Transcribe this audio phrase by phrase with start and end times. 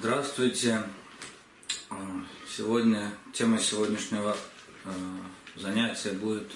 [0.00, 0.84] Здравствуйте.
[1.90, 1.96] А,
[2.48, 4.36] Сегодня тема сегодняшнего
[4.84, 4.90] э,
[5.56, 6.48] занятия будет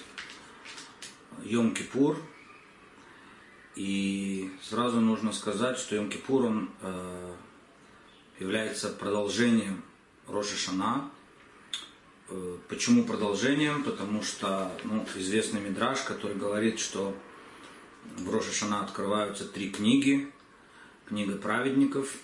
[1.43, 2.15] Йом-Кипур.
[3.75, 7.35] И сразу нужно сказать, что Йом-Кипур он э,
[8.39, 9.83] является продолжением
[10.29, 11.11] Роша Шана.
[12.29, 13.83] Э, Почему продолжением?
[13.83, 17.13] Потому что ну, известный мидраж, который говорит, что
[18.15, 20.31] в Роша Шана открываются три книги.
[21.09, 22.15] Книга праведников,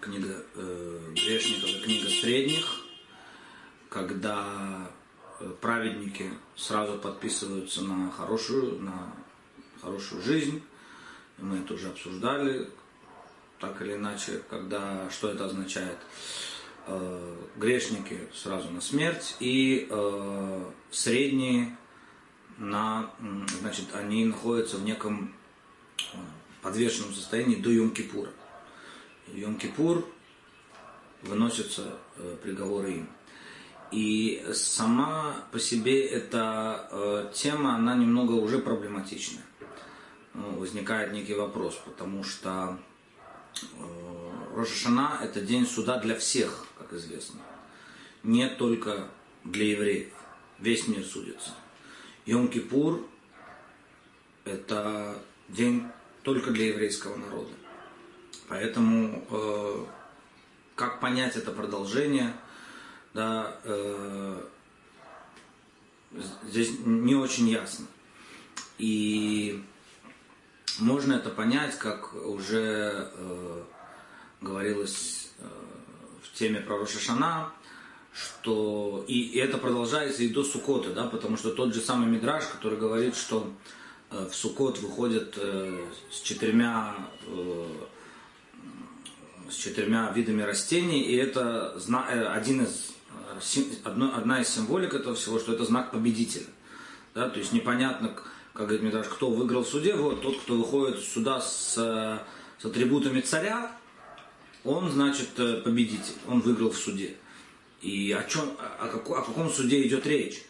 [0.00, 2.64] книга э, грешников и книга средних,
[3.88, 4.90] когда
[5.40, 9.14] э, праведники сразу подписываются на хорошую, на
[9.80, 10.62] хорошую жизнь.
[11.38, 12.68] Мы это уже обсуждали,
[13.58, 15.98] так или иначе, когда, что это означает.
[16.86, 21.76] Э, Грешники сразу на смерть и э, средние
[22.56, 23.10] на,
[23.60, 25.34] значит, они находятся в неком
[25.98, 26.16] э,
[26.62, 28.30] подвешенном состоянии до Йом-Кипура.
[29.34, 30.04] Йом-Кипур
[31.22, 33.08] выносятся э, приговоры им.
[33.90, 39.44] И сама по себе эта э, тема, она немного уже проблематичная.
[40.34, 42.78] Ну, возникает некий вопрос, потому что
[43.54, 47.40] э, Рошашана– это день суда для всех, как известно.
[48.22, 49.08] Не только
[49.44, 50.12] для евреев.
[50.58, 51.50] Весь мир судится.
[52.26, 53.06] Йом-Кипур–
[54.44, 55.84] это день
[56.22, 57.50] только для еврейского народа.
[58.48, 59.84] Поэтому э,
[60.74, 62.32] как понять это продолжение,
[63.12, 64.40] да, э,
[66.44, 67.86] здесь не очень ясно.
[68.78, 69.62] И
[70.78, 73.62] можно это понять, как уже э,
[74.40, 75.48] говорилось э,
[76.22, 77.52] в теме про Рошашана,
[78.12, 82.44] что и, и это продолжается и до Сукота, да, потому что тот же самый Мидраж,
[82.46, 83.52] который говорит, что
[84.10, 86.94] э, в Сукот выходят э, с четырьмя
[87.26, 87.66] э,
[89.50, 92.92] с четырьмя видами растений, и это э, один из,
[93.56, 96.46] э, одна из символик этого всего, что это знак победителя.
[97.14, 98.14] Да, то есть непонятно,
[98.52, 102.18] как говорит Мидраш, кто выиграл в суде, вот тот, кто выходит сюда с, э,
[102.60, 103.72] с атрибутами царя,
[104.64, 105.30] он, значит,
[105.64, 107.16] победитель, он выиграл в суде.
[107.80, 110.42] И о, чем, о, како- о каком суде идет речь?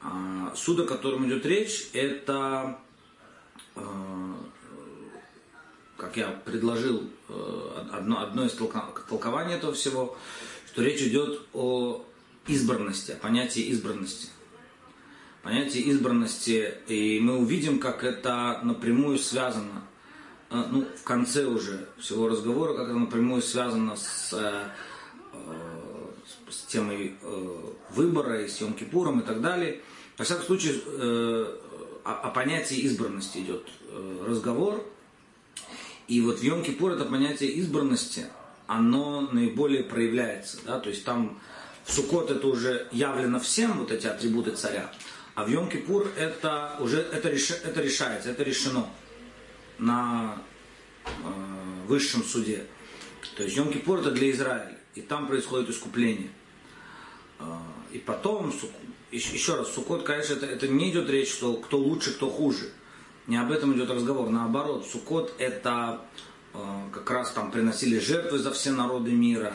[0.00, 2.78] А, Суд, о котором идет речь, это
[6.02, 8.52] как я предложил э, одно, одно из
[9.08, 10.16] толкований этого всего,
[10.66, 12.04] что речь идет о
[12.48, 14.26] избранности, о понятии избранности.
[15.44, 19.84] Понятие избранности, и мы увидим, как это напрямую связано,
[20.50, 24.64] э, ну, в конце уже всего разговора, как это напрямую связано с, э,
[26.50, 27.16] с- темой
[27.90, 29.80] выбора и с Йом-Кипуром и так далее.
[30.18, 30.74] Во всяком случае,
[32.04, 33.68] о, о понятии избранности идет
[34.26, 34.84] разговор.
[36.08, 38.26] И вот в Йом-Кипур это понятие избранности,
[38.66, 40.58] оно наиболее проявляется.
[40.64, 40.80] Да?
[40.80, 41.38] То есть там
[41.84, 44.92] в Суккот это уже явлено всем, вот эти атрибуты царя,
[45.34, 48.86] а в Йом-Кипур это уже это, реш- это решается, это решено
[49.78, 50.40] на
[51.04, 51.08] э,
[51.86, 52.66] высшем суде.
[53.36, 56.30] То есть Йом-Кипур это для Израиля, и там происходит искупление.
[57.40, 57.44] Э,
[57.92, 58.52] И потом,
[59.10, 62.70] еще раз, Суккот, конечно, это, это не идет речь, что кто лучше, кто хуже.
[63.32, 64.28] Не об этом идет разговор.
[64.28, 66.02] Наоборот, Суккот это
[66.52, 66.58] э,
[66.92, 69.54] как раз там приносили жертвы за все народы мира.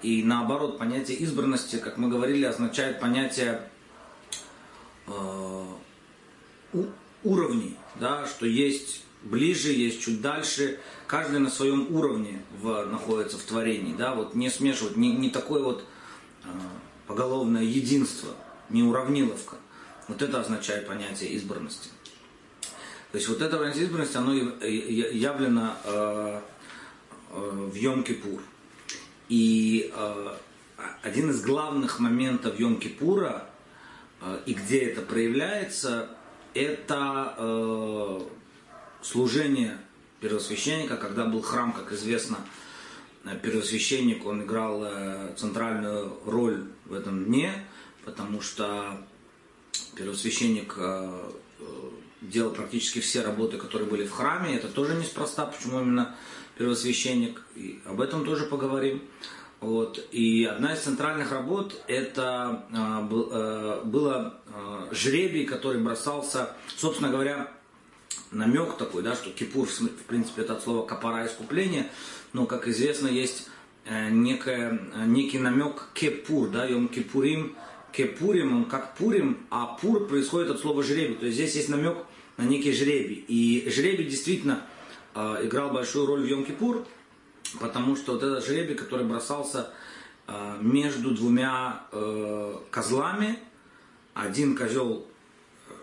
[0.00, 3.68] И наоборот, понятие избранности, как мы говорили, означает понятие
[5.06, 5.64] э,
[7.22, 13.42] уровней, да, что есть ближе, есть чуть дальше, каждый на своем уровне в, находится в
[13.42, 15.84] творении, да, вот не смешивать, не, не такое вот
[16.44, 16.48] э,
[17.06, 18.30] поголовное единство,
[18.70, 19.56] не уравниловка.
[20.08, 21.90] Вот это означает понятие избранности.
[23.12, 26.40] То есть вот это понятие избранности, оно яв- я- явлено э,
[27.32, 28.40] э, в Йом-Кипур.
[29.28, 30.36] И э,
[31.02, 33.42] один из главных моментов Йом-Кипура,
[34.22, 36.08] э, и где это проявляется,
[36.54, 38.20] это э,
[39.02, 39.76] служение
[40.20, 42.38] первосвященника, когда был храм, как известно,
[43.24, 44.86] э, первосвященник, он играл
[45.36, 47.52] центральную роль в этом дне,
[48.04, 49.04] потому что
[49.96, 50.76] первосвященник
[52.20, 54.54] делал практически все работы, которые были в храме.
[54.54, 56.14] Это тоже неспроста, почему именно
[56.56, 57.42] первосвященник.
[57.56, 59.02] И об этом тоже поговорим.
[59.60, 60.06] Вот.
[60.10, 67.52] И одна из центральных работ это э, э, было э, жребий, который бросался, собственно говоря,
[68.30, 71.90] намек такой, да, что кипур, в принципе, это от слова капара искупление,
[72.32, 73.48] но, как известно, есть
[73.84, 77.54] э, некое, э, некий намек кепур, да, йом кипурим,
[77.92, 81.98] кепурим, он как пурим, а пур происходит от слова жребий, то есть здесь есть намек
[82.36, 83.24] на некий жребий.
[83.28, 84.66] И жребий действительно
[85.14, 86.86] э, играл большую роль в йом кипур,
[87.60, 89.70] потому что вот этот жребий, который бросался
[90.26, 93.38] э, между двумя э, козлами,
[94.14, 95.06] один козел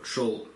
[0.04, 0.48] шел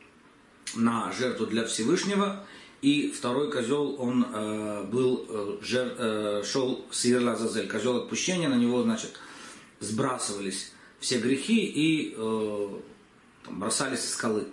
[0.75, 2.45] на жертву для Всевышнего,
[2.81, 8.55] и второй козел, он э, был, э, жер, э, шел с Ирлазазель, козел отпущения, на
[8.55, 9.19] него, значит,
[9.79, 10.71] сбрасывались
[11.01, 12.79] все грехи и э,
[13.43, 14.47] там, бросались со скалы.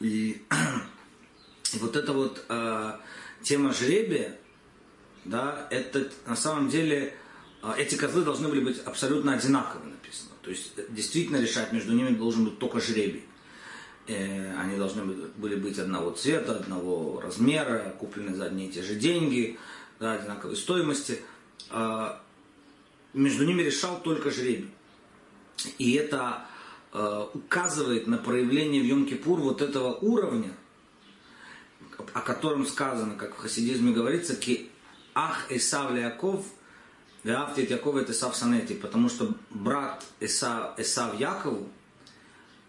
[0.00, 0.42] И, и
[1.80, 2.92] вот эта вот э,
[3.42, 4.36] тема жребия,
[5.24, 7.14] да, это на самом деле
[7.62, 10.30] э, эти козлы должны были быть абсолютно одинаковы написано.
[10.42, 13.24] То есть действительно решать между ними должен быть только жребий.
[14.08, 18.96] Э, они должны были быть одного цвета, одного размера, куплены за одни и те же
[18.96, 19.60] деньги,
[20.00, 21.20] да, одинаковой стоимости.
[21.70, 22.16] Э,
[23.14, 24.70] между ними решал только жребий.
[25.78, 26.44] И это
[26.92, 30.52] э, указывает на проявление в Йом-Кипур вот этого уровня,
[32.12, 34.70] о котором сказано, как в хасидизме говорится, ки
[35.14, 36.46] ах Исав Яков,
[37.22, 41.68] Веавтит Яков это Исав Санети, потому что брат Исав, Исав Якову,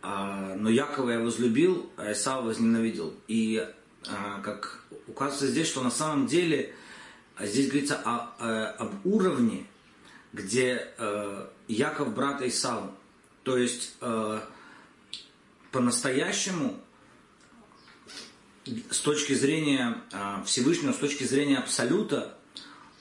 [0.01, 3.13] а, но Якова я возлюбил, а Исав возненавидел.
[3.27, 3.65] И
[4.07, 6.73] а, как указывается здесь, что на самом деле
[7.39, 9.65] здесь говорится о, о, об уровне,
[10.33, 12.91] где э, Яков брат Исава.
[13.43, 14.41] То есть э,
[15.71, 16.79] по-настоящему
[18.89, 22.37] с точки зрения э, Всевышнего, с точки зрения Абсолюта,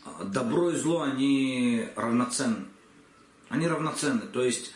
[0.05, 2.67] э, добро и зло, они равноценны.
[3.49, 4.23] Они равноценны.
[4.23, 4.73] То есть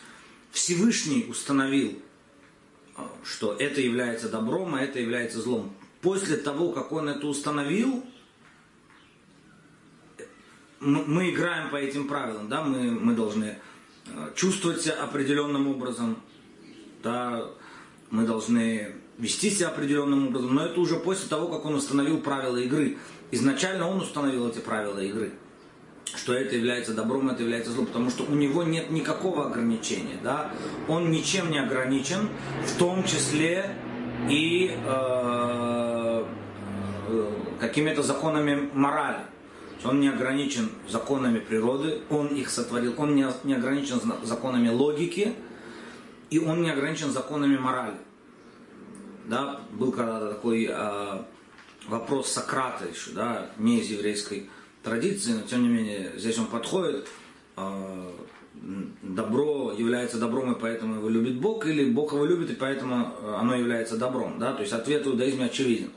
[0.51, 1.99] Всевышний установил,
[2.97, 5.73] э, что это является добром, а это является злом.
[6.01, 8.05] После того, как он это установил,
[10.81, 13.57] мы играем по этим правилам, да, мы, мы должны
[14.35, 16.17] чувствовать себя определенным образом,
[17.03, 17.45] да,
[18.09, 22.57] мы должны вести себя определенным образом, но это уже после того, как он установил правила
[22.57, 22.97] игры.
[23.31, 25.33] Изначально он установил эти правила игры,
[26.15, 30.51] что это является добром, это является злом, потому что у него нет никакого ограничения, да,
[30.87, 32.29] он ничем не ограничен,
[32.65, 33.75] в том числе
[34.29, 36.25] и э,
[37.09, 39.23] э какими-то законами морали
[39.83, 45.33] он не ограничен законами природы, он их сотворил, он не, не ограничен законами логики,
[46.29, 47.97] и он не ограничен законами морали.
[49.25, 51.23] Да, был когда-то такой э,
[51.87, 54.49] вопрос Сократа еще, да, не из еврейской
[54.83, 57.07] традиции, но тем не менее здесь он подходит.
[57.57, 58.11] Э,
[59.01, 63.55] добро является добром, и поэтому его любит Бог, или Бог его любит, и поэтому оно
[63.55, 64.39] является добром.
[64.39, 64.53] Да?
[64.53, 65.91] То есть ответ в иудаизме очевиден.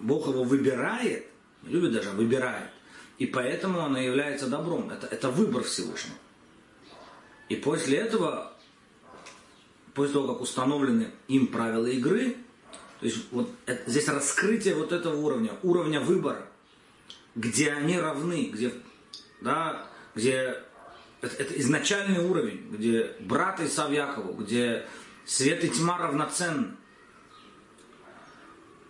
[0.00, 1.26] Бог его выбирает,
[1.64, 2.70] любит даже, а выбирает.
[3.22, 4.90] И поэтому она является добром.
[4.90, 6.16] Это, это выбор Всевышнего.
[7.48, 8.52] И после этого,
[9.94, 12.36] после того, как установлены им правила игры,
[12.98, 16.48] то есть вот это, здесь раскрытие вот этого уровня, уровня выбора,
[17.36, 18.74] где они равны, где,
[19.40, 19.86] да,
[20.16, 20.60] где
[21.20, 24.84] это, это изначальный уровень, где брат Исав Якову, где
[25.26, 26.74] свет и тьма равноценны.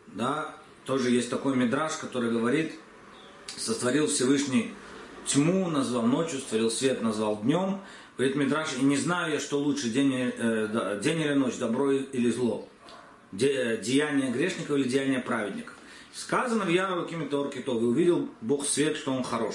[0.07, 0.57] Да,
[0.87, 2.73] тоже есть такой мидраж, который говорит,
[3.57, 4.73] сотворил Всевышний
[5.27, 7.81] тьму, назвал ночью, створил свет, назвал днем.
[8.17, 12.31] Говорит Мидраш, и не знаю я, что лучше, день, э, день или ночь, добро или
[12.31, 12.69] зло.
[13.33, 15.75] Де, деяние грешников или деяние праведников.
[16.13, 19.55] Сказано в Яру Кимитор Китов, и увидел Бог свет, что он хорош.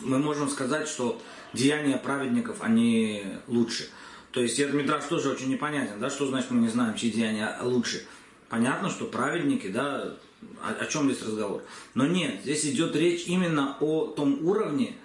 [0.00, 1.20] Мы можем сказать, что
[1.52, 3.88] деяния праведников, они лучше.
[4.30, 7.58] То есть этот Мидраш тоже очень непонятен, да, что значит мы не знаем, чьи деяния
[7.62, 8.06] лучше.
[8.48, 10.16] Понятно, что праведники, да,
[10.62, 11.62] о, о чем здесь разговор?
[11.94, 14.96] Но нет, здесь идет речь именно о том уровне,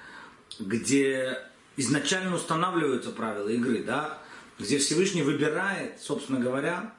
[0.59, 1.39] где
[1.77, 4.19] изначально устанавливаются правила игры, да,
[4.59, 6.93] где Всевышний выбирает, собственно говоря,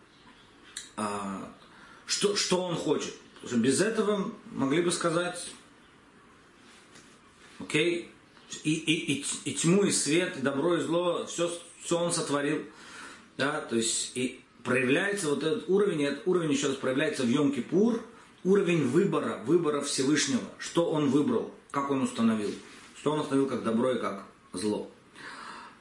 [0.96, 1.52] а,
[2.06, 3.14] что, что он хочет.
[3.34, 5.46] Потому что без этого могли бы сказать,
[7.60, 8.10] окей,
[8.62, 11.50] и, и, и, и тьму, и свет, и добро, и зло, все,
[11.82, 12.62] все он сотворил.
[13.36, 17.28] Да, то есть и проявляется вот этот уровень, и этот уровень еще раз проявляется в
[17.28, 18.00] Йом-Кипур,
[18.44, 22.52] уровень выбора, выбора Всевышнего, что он выбрал, как он установил,
[22.96, 24.90] что он установил как добро и как зло.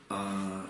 [0.09, 0.65] А,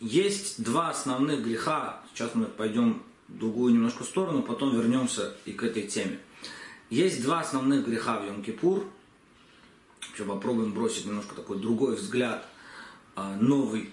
[0.00, 5.62] есть два основных греха, сейчас мы пойдем в другую немножко сторону, потом вернемся и к
[5.62, 6.18] этой теме.
[6.90, 8.86] Есть два основных греха в Йом-Кипур,
[10.00, 12.46] Сейчас попробуем бросить немножко такой другой взгляд,
[13.16, 13.90] а, новый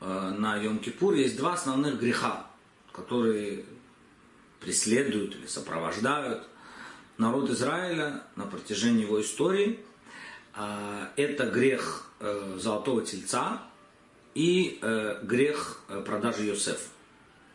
[0.00, 1.14] а, на Йом-Кипур.
[1.14, 2.46] Есть два основных греха,
[2.92, 3.64] которые
[4.60, 6.47] преследуют или сопровождают
[7.18, 9.80] народ Израиля на протяжении его истории.
[10.54, 13.62] А, это грех э, золотого тельца
[14.34, 16.88] и э, грех э, продажи Йосефа.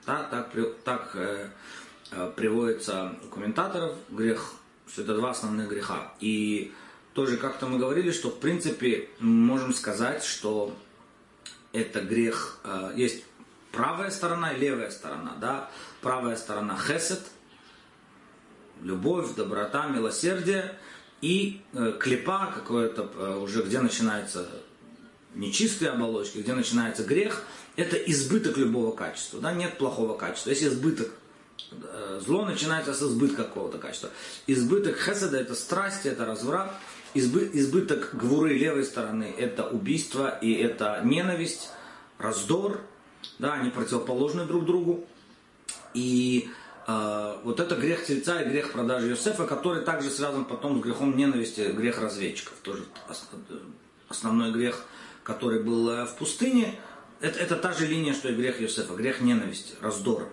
[0.05, 0.51] Да, так,
[0.83, 1.15] так
[2.35, 4.53] приводится у комментаторов грех,
[4.91, 6.13] что это два основных греха.
[6.19, 6.73] И
[7.13, 10.75] тоже как-то мы говорили, что в принципе можем сказать, что
[11.71, 12.59] это грех,
[12.95, 13.23] есть
[13.71, 17.21] правая сторона и левая сторона, да, правая сторона хесед,
[18.83, 20.75] любовь, доброта, милосердие,
[21.21, 24.47] и э, клепа какое-то э, уже, где начинается
[25.35, 27.43] нечистые оболочки, где начинается грех,
[27.75, 31.09] это избыток любого качества, да, нет плохого качества, есть избыток.
[31.71, 34.09] Э, зло начинается с избытка какого-то качества.
[34.47, 36.71] Избыток хеседа– это страсть, это разврат.
[37.13, 41.69] Избы, избыток гвуры левой стороны– это убийство и это ненависть,
[42.17, 42.81] раздор.
[43.39, 45.05] Да, они противоположны друг другу.
[45.93, 46.49] И
[46.85, 51.71] вот это грех тельца и грех продажи Йосефа, который также связан потом с грехом ненависти,
[51.71, 52.55] грех разведчиков.
[52.61, 52.83] Тоже
[54.13, 54.83] основной грех,
[55.23, 56.79] который был э, в пустыне.
[57.19, 60.27] Это, это та же линия, что и грех Йосефа, грех ненависти, раздора.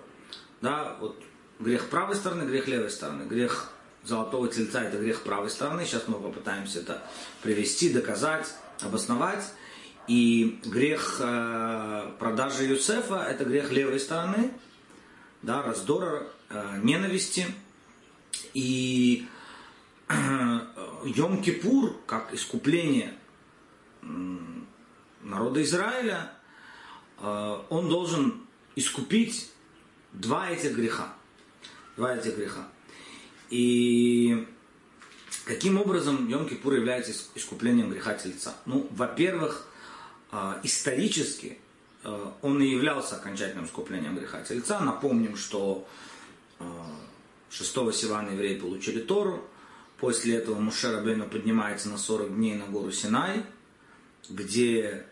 [0.60, 1.16] Да, вот
[1.58, 3.22] грех правой стороны, грех левой стороны.
[3.24, 3.70] Грех
[4.04, 5.84] золотого тельца– это грех правой стороны.
[5.84, 7.02] Сейчас мы попытаемся это
[7.42, 8.46] привести, доказать,
[8.80, 9.44] обосновать.
[10.08, 14.52] И грех э, продажи Юсефа– это грех левой стороны,
[15.42, 17.46] да, раздора, э, ненависти.
[18.54, 19.26] И
[20.08, 23.14] э, Йом-Кипур, как искупление
[25.22, 26.32] народа Израиля,
[27.18, 28.42] э, он должен
[28.76, 29.50] искупить
[30.12, 31.14] два этих греха.
[31.96, 32.68] Два этих греха.
[33.50, 34.46] И
[35.44, 38.54] каким образом Йом-Кипур является искуплением греха тельца?
[38.66, 39.68] Ну, во-первых,
[40.62, 41.58] исторически
[42.42, 44.80] он и являлся окончательным искуплением греха тельца.
[44.80, 45.86] Напомним, что
[47.50, 49.44] 6 а, Сивана евреи получили Тору.
[49.98, 53.44] После этого Муше Рабейну поднимается на 40 дней на гору Синай,
[54.30, 55.04] где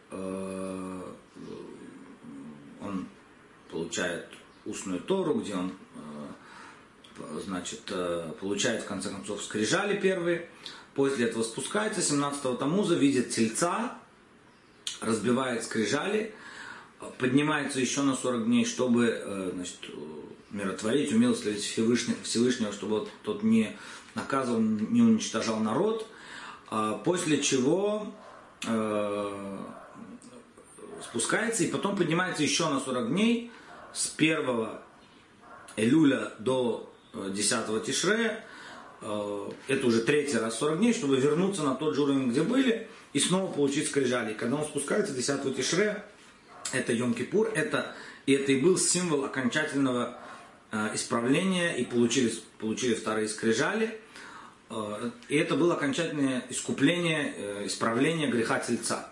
[2.80, 3.06] он
[3.70, 4.26] получает
[4.64, 5.72] устную Тору, где он
[7.44, 10.48] значит, э, получает в конце концов скрижали первые.
[10.94, 13.98] После этого спускается 17-го Тамуза, видит тельца,
[15.00, 16.34] разбивает скрижали,
[17.18, 19.78] поднимается еще на 40 дней, чтобы э, значит,
[20.50, 23.76] миротворить, умилостливить Всевышнего, Всевышнего, чтобы тот не
[24.14, 26.06] наказывал, не уничтожал народ.
[26.70, 28.12] А после чего
[28.66, 29.58] э,
[31.02, 33.50] спускается и потом поднимается еще на 40 дней
[33.92, 34.68] с 1
[35.76, 38.44] Элюля до 10 Тишре,
[39.00, 42.88] э, это уже третий раз 40 дней, чтобы вернуться на тот же уровень, где были,
[43.12, 44.34] и снова получить скрижали.
[44.34, 46.04] Когда он спускается 10 Тишре,
[46.72, 47.94] это Йом-Кипур, это,
[48.26, 50.17] и это и был символ окончательного
[50.70, 54.00] э, исправления, и получили, получили вторые скрижали.
[54.70, 59.10] Э, и это было окончательное искупление, исправление греха тельца.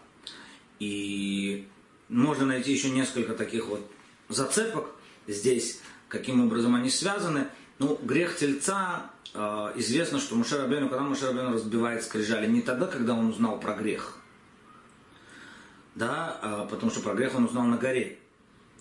[0.78, 1.66] И
[2.08, 3.90] можно найти еще несколько таких вот
[4.28, 4.90] зацепок
[5.26, 7.48] здесь, каким образом они связаны.
[7.78, 13.14] Ну, грех тельца, э, известно, что Мушер когда Мушер Рабену разбивает скрижали, не тогда, когда
[13.14, 14.18] он узнал про грех,
[15.94, 18.18] да, э, потому что про грех он узнал на горе,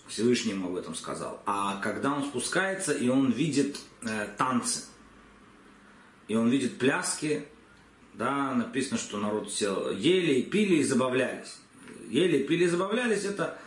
[0.08, 4.84] Всевышний ему об этом сказал, а когда он спускается и он видит э, танцы,
[6.28, 7.48] и он видит пляски,
[8.14, 11.58] да, написано, что народ сел, ели, пили и забавлялись.
[12.10, 13.58] Ели, пили и забавлялись, это,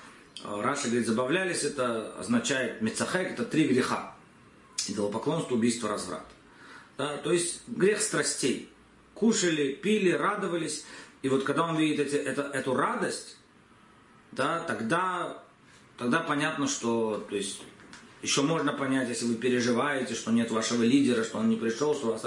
[0.45, 4.15] э, Раша говорит, забавлялись, это означает мецахек, это три греха
[4.91, 6.27] идолопоклонство, убийство, разврат.
[6.97, 8.71] Да, то есть грех страстей.
[9.15, 10.85] Кушали, пили, радовались.
[11.23, 13.37] И вот когда он видит эти, это, эту радость,
[14.33, 15.43] да, тогда,
[15.99, 17.61] тогда понятно, что то есть,
[18.23, 22.13] еще можно понять, если вы переживаете, что нет вашего лидера, что он не пришел, что
[22.13, 22.25] вас...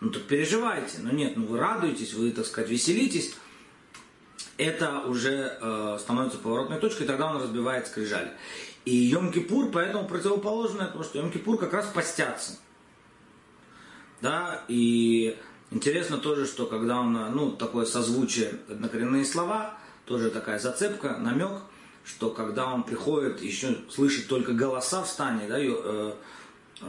[0.00, 0.98] Ну так переживайте.
[1.02, 3.34] Но нет, ну вы радуетесь, вы, так сказать, веселитесь.
[4.56, 8.32] Это уже э, становится поворотной точкой, тогда он разбивает скрижали.
[8.84, 12.58] И Йом-Кипур поэтому противоположное, потому что Йом-Кипур как раз постятся.
[14.22, 15.38] Да, и
[15.70, 21.62] интересно тоже, что когда он, ну, такое созвучие, однокоренные слова, тоже такая зацепка, намек,
[22.10, 26.12] что когда он приходит, еще слышит только голоса в стане, да, э,
[26.80, 26.86] э,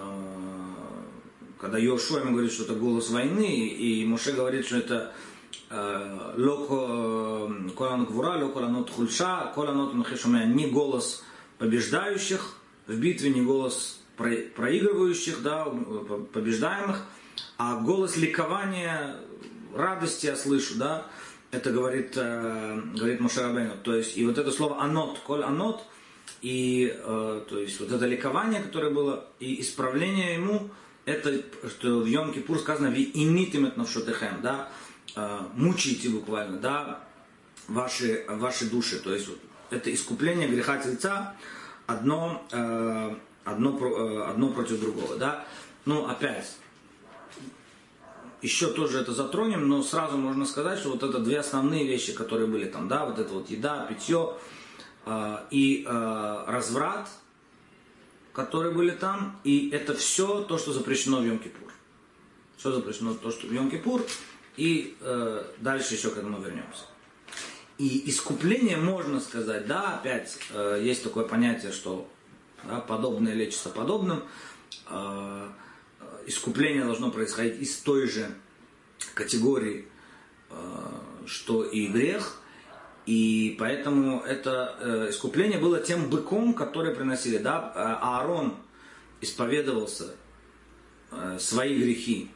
[1.60, 5.14] когда Йошуа ему говорит, что это голос войны, и Моше говорит, что это
[5.70, 11.24] э, локо коланот гвура, локо хульша, коланот не голос
[11.60, 12.56] побеждающих
[12.88, 15.66] в битве, не голос проигрывающих, да,
[16.34, 17.06] побеждаемых,
[17.58, 19.18] а голос ликования,
[19.76, 21.06] радости я слышу, да,
[21.52, 23.76] это говорит, э, говорит Мушарабейну.
[23.84, 25.84] То есть, и вот это слово анот, коль анот,
[26.42, 30.70] и э, то есть вот это ликование, которое было, и исправление ему,
[31.06, 34.70] это, что в Йом Кипур сказано, ви инитимет навшотехем, да,
[35.16, 37.04] э, мучите буквально, да,
[37.68, 39.00] ваши, ваши души.
[39.00, 39.40] То есть вот,
[39.70, 41.36] это искупление греха тельца,
[41.86, 45.18] одно, э, одно, одно против другого.
[45.18, 45.46] Да?
[45.86, 46.46] Ну, опять,
[48.42, 52.48] еще тоже это затронем, но сразу можно сказать, что вот это две основные вещи, которые
[52.48, 54.36] были там, да, вот это вот еда, питье
[55.06, 57.08] э, и э, разврат,
[58.34, 61.72] которые были там, и это все то, что запрещено в Йом-Кипур.
[62.58, 64.08] Все запрещено то, что в Йом-Кипур,
[64.58, 66.86] и э, дальше еще к этому вернемся.
[67.78, 72.08] И искупление, можно сказать, да, опять э, есть такое понятие, что
[72.64, 74.24] да, подобное лечится подобным.
[74.88, 75.50] Э,
[76.28, 78.34] искупление должно происходить из той же
[79.14, 79.88] категории,
[80.50, 80.56] э,
[81.26, 82.38] что и грех.
[83.06, 87.38] И поэтому это э, искупление было тем быком, который приносили.
[87.38, 87.72] Да?
[88.02, 88.56] Аарон
[89.22, 90.16] исповедовался
[91.12, 92.30] э, свои грехи.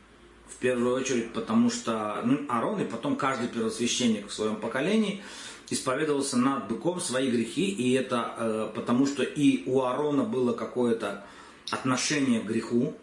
[0.47, 5.23] В первую очередь, потому что ну, Аарон и потом каждый первосвященник в своем поколении
[5.71, 7.69] исповедовался над быком свои грехи.
[7.69, 11.25] И это потому, что и у Аарона было какое-то
[11.71, 12.95] отношение к греху,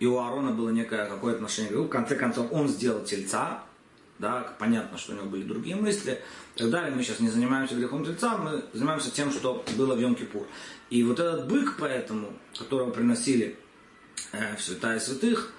[0.00, 1.76] и у Аарона было некое какое отношение к.
[1.76, 3.62] В конце концов, он сделал тельца,
[4.18, 6.20] да, понятно, что у него были другие мысли,
[6.56, 6.94] и так далее.
[6.94, 10.46] Мы сейчас не занимаемся грехом тельца, мы занимаемся тем, что было в Йом-Кипур.
[10.88, 13.58] И вот этот бык, поэтому, которого приносили
[14.32, 15.52] э, в святая святых,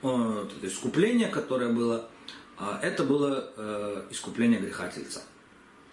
[0.00, 2.08] вот, это искупление, которое было,
[2.58, 5.22] э, это было э, искупление греха тельца.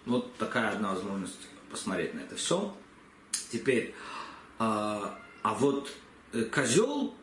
[0.06, 2.74] Вот такая одна возможность посмотреть на это все.
[3.52, 3.92] Теперь, э,
[4.58, 5.90] а вот
[6.32, 7.14] э, козел,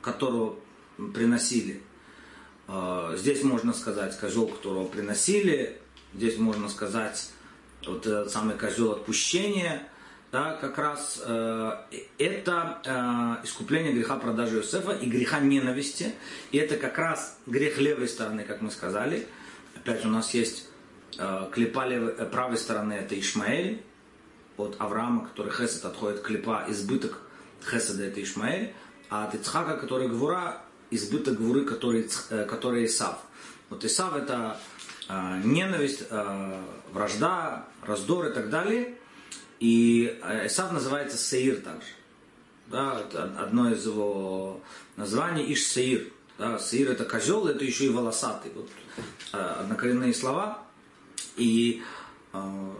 [0.00, 0.56] которого
[1.14, 1.82] приносили,
[2.66, 5.80] а, здесь можно сказать козел, которого приносили,
[6.14, 7.30] здесь можно сказать
[7.86, 9.88] вот этот самый козел отпущения,
[10.30, 11.72] да, как раз э,
[12.18, 16.14] это э, искупление греха продажи Иосифа и греха ненависти.
[16.50, 19.26] И это как раз грех левой стороны, как мы сказали.
[19.74, 20.68] Опять у нас есть
[21.16, 23.80] э, клепа левой, э, правой стороны, это Ишмаэль
[24.58, 27.22] от Авраама, который хесед отходит клепа, избыток
[27.64, 28.74] хеседа это Ишмаэль.
[29.10, 30.60] А от Ицхака, который Гвура,
[30.90, 33.18] избыток гвуры, который, э, который Исав.
[33.70, 34.58] Вот Исав это
[35.08, 36.62] э, ненависть, э,
[36.92, 38.96] вражда, раздор и так далее.
[39.60, 41.88] И э, Исав называется Сеир также.
[42.66, 42.98] Да,
[43.38, 44.60] одно из его
[44.96, 46.06] названий Иш Сеир.
[46.38, 48.52] Да, Сеир это козел, это еще и волосатый.
[48.54, 48.68] Вот,
[49.32, 50.58] э, однокоренные слова.
[51.36, 51.82] И
[52.32, 52.70] э,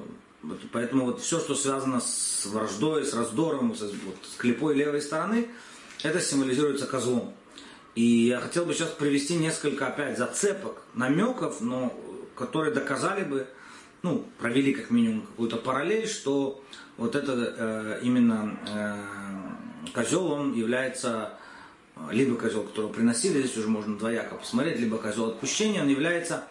[0.73, 5.49] поэтому вот все, что связано с враждой, с раздором, с, вот, с клепой левой стороны,
[6.03, 7.35] это символизируется козлом.
[7.95, 11.93] И я хотел бы сейчас привести несколько опять зацепок, намеков, но
[12.37, 13.49] которые доказали бы,
[14.03, 16.63] ну, провели как минимум какую-то параллель, что
[16.97, 21.33] вот это э, именно э, козел, он является
[21.97, 26.45] э, либо козел, которого приносили, здесь уже можно двояко посмотреть, либо козел отпущения, он является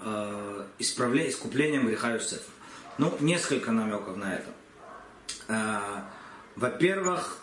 [0.00, 2.50] э, исправлением, искуплением греха Юсефа.
[2.98, 4.50] Ну, несколько намеков на это.
[5.46, 5.78] Э,
[6.56, 7.41] во-первых,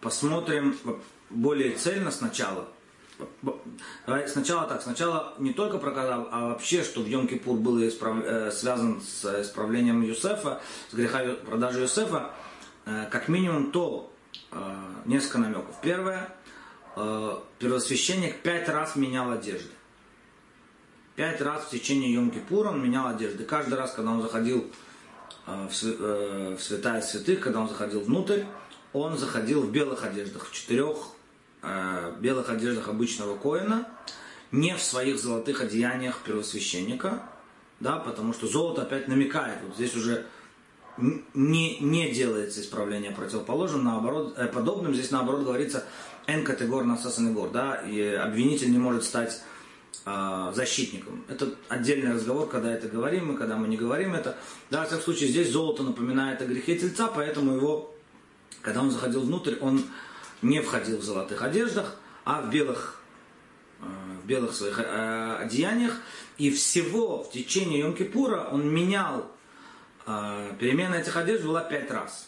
[0.00, 0.76] посмотрим
[1.30, 2.68] более цельно сначала.
[4.06, 8.22] Давай сначала так, сначала не только про Казав, а вообще, что в Йом-Кипур было исправ...
[8.22, 12.32] Э, связан с исправлением Юсефа, с греха продажи Юсефа,
[12.84, 14.12] э, как минимум то,
[14.52, 14.56] э,
[15.06, 15.74] несколько намеков.
[15.82, 16.28] Первое,
[17.58, 19.68] первосвященник пять раз менял одежды.
[21.14, 23.44] Пять раз в течение Йом-Кипура он менял одежды.
[23.44, 24.70] Каждый раз, когда он заходил
[25.46, 25.70] в
[26.58, 28.44] святая святых, когда он заходил внутрь,
[28.92, 30.96] он заходил в белых одеждах, в четырех
[31.62, 33.88] э, белых одеждах обычного коина,
[34.52, 37.22] не в своих золотых одеяниях первосвященника,
[37.80, 40.26] да, потому что золото опять намекает, вот здесь уже
[41.34, 45.84] не, не делается исправление противоположным, наоборот, э, подобным, здесь наоборот говорится
[46.26, 49.42] N категор насасанный гор, да, и обвинитель не может стать
[50.06, 51.24] э, защитником.
[51.28, 54.36] Это отдельный разговор, когда это говорим и когда мы не говорим это.
[54.70, 57.94] Да, в всяком случае, здесь золото напоминает о грехе тельца, поэтому его
[58.66, 59.84] когда он заходил внутрь, он
[60.42, 63.00] не входил в золотых одеждах, а в белых,
[63.80, 63.84] э,
[64.20, 65.94] в белых своих э, одеяниях.
[66.36, 69.30] И всего в течение Йом-Кипура он менял,
[70.04, 72.26] э, перемена этих одежд была пять раз.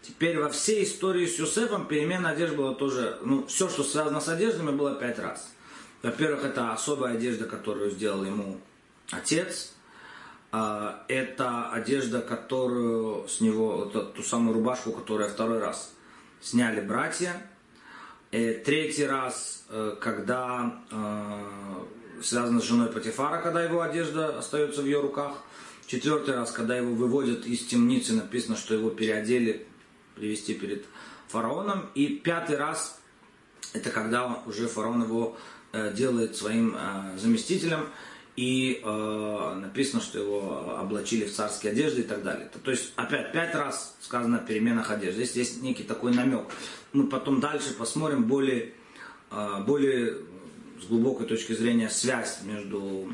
[0.00, 4.28] Теперь во всей истории с Юсефом перемена одежды была тоже, ну, все, что связано с
[4.28, 5.52] одеждами, было пять раз.
[6.02, 8.58] Во-первых, это особая одежда, которую сделал ему
[9.10, 9.74] отец.
[10.52, 15.92] А, это одежда, которую с него, вот ту самую рубашку, которую второй раз
[16.40, 17.34] сняли братья.
[18.32, 24.82] И э, третий раз, э, когда э, связано с женой Патифара, когда его одежда остается
[24.82, 25.34] в ее руках.
[25.86, 29.66] Четвертый раз, когда его выводят из темницы, написано, что его переодели,
[30.14, 30.84] привести перед
[31.28, 31.90] фараоном.
[31.94, 33.00] И пятый раз,
[33.72, 35.36] это когда уже фараон его
[35.72, 36.76] делает своим
[37.16, 37.88] заместителем
[38.40, 42.50] и э, написано, что его облачили в царские одежды и так далее.
[42.64, 45.24] То есть, опять, пять раз сказано о переменах одежды.
[45.24, 46.46] Здесь есть некий такой намек.
[46.94, 48.72] Мы потом дальше посмотрим более,
[49.30, 50.22] э, более
[50.80, 53.12] с глубокой точки зрения связь между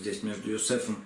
[0.00, 0.96] здесь между Юсефом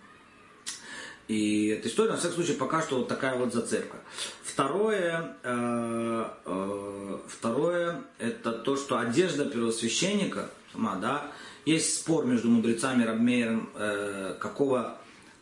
[1.26, 2.12] и этой историей.
[2.12, 3.96] На всякий случай пока что вот такая вот зацепка.
[4.44, 11.32] Второе, э, э, второе это то, что одежда первосвященника, сама, да,
[11.64, 14.98] есть спор между мудрецами Рабмейером, э, какого,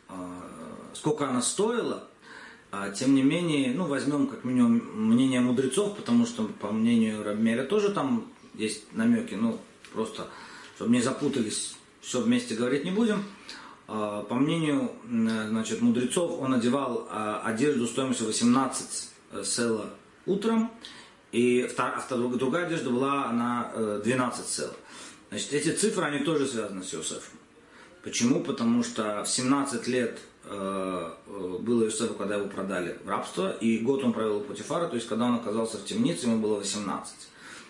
[0.09, 0.13] э,
[0.95, 2.05] сколько она стоила.
[2.71, 7.65] А, тем не менее, ну, возьмем как минимум мнение мудрецов, потому что, по мнению Рабмейра,
[7.65, 9.59] тоже там есть намеки, ну,
[9.95, 10.27] просто,
[10.77, 13.25] чтобы не запутались, все вместе говорить не будем.
[13.87, 19.87] А, по мнению значит, мудрецов, он одевал а, одежду стоимостью 18 э, села
[20.27, 20.71] утром,
[21.33, 24.71] и вторая, другая одежда была на 12 сел.
[25.31, 27.39] Значит, эти цифры, они тоже связаны с Иосифом.
[28.03, 28.43] Почему?
[28.43, 33.79] Потому что в 17 лет э, э, было Иосифу, когда его продали в рабство, и
[33.79, 37.15] год он провел у Путифара, то есть когда он оказался в темнице, ему было 18.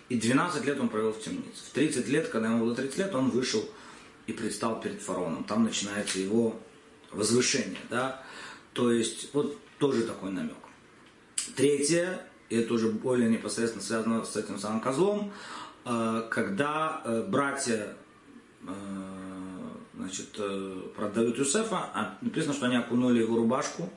[0.09, 1.63] И 12 лет он провел в темнице.
[1.69, 3.63] В 30 лет, когда ему было 30 лет, он вышел
[4.27, 5.43] и предстал перед фараоном.
[5.43, 6.59] Там начинается его
[7.11, 7.79] возвышение.
[7.89, 8.23] Да?
[8.73, 10.55] То есть вот тоже такой намек.
[11.55, 15.31] Третье, и это уже более непосредственно связано с этим самым козлом,
[16.29, 17.95] когда э, братья
[18.67, 18.71] э,
[19.95, 20.39] значит,
[20.95, 23.89] продают Юсефа, а написано, что они окунули его рубашку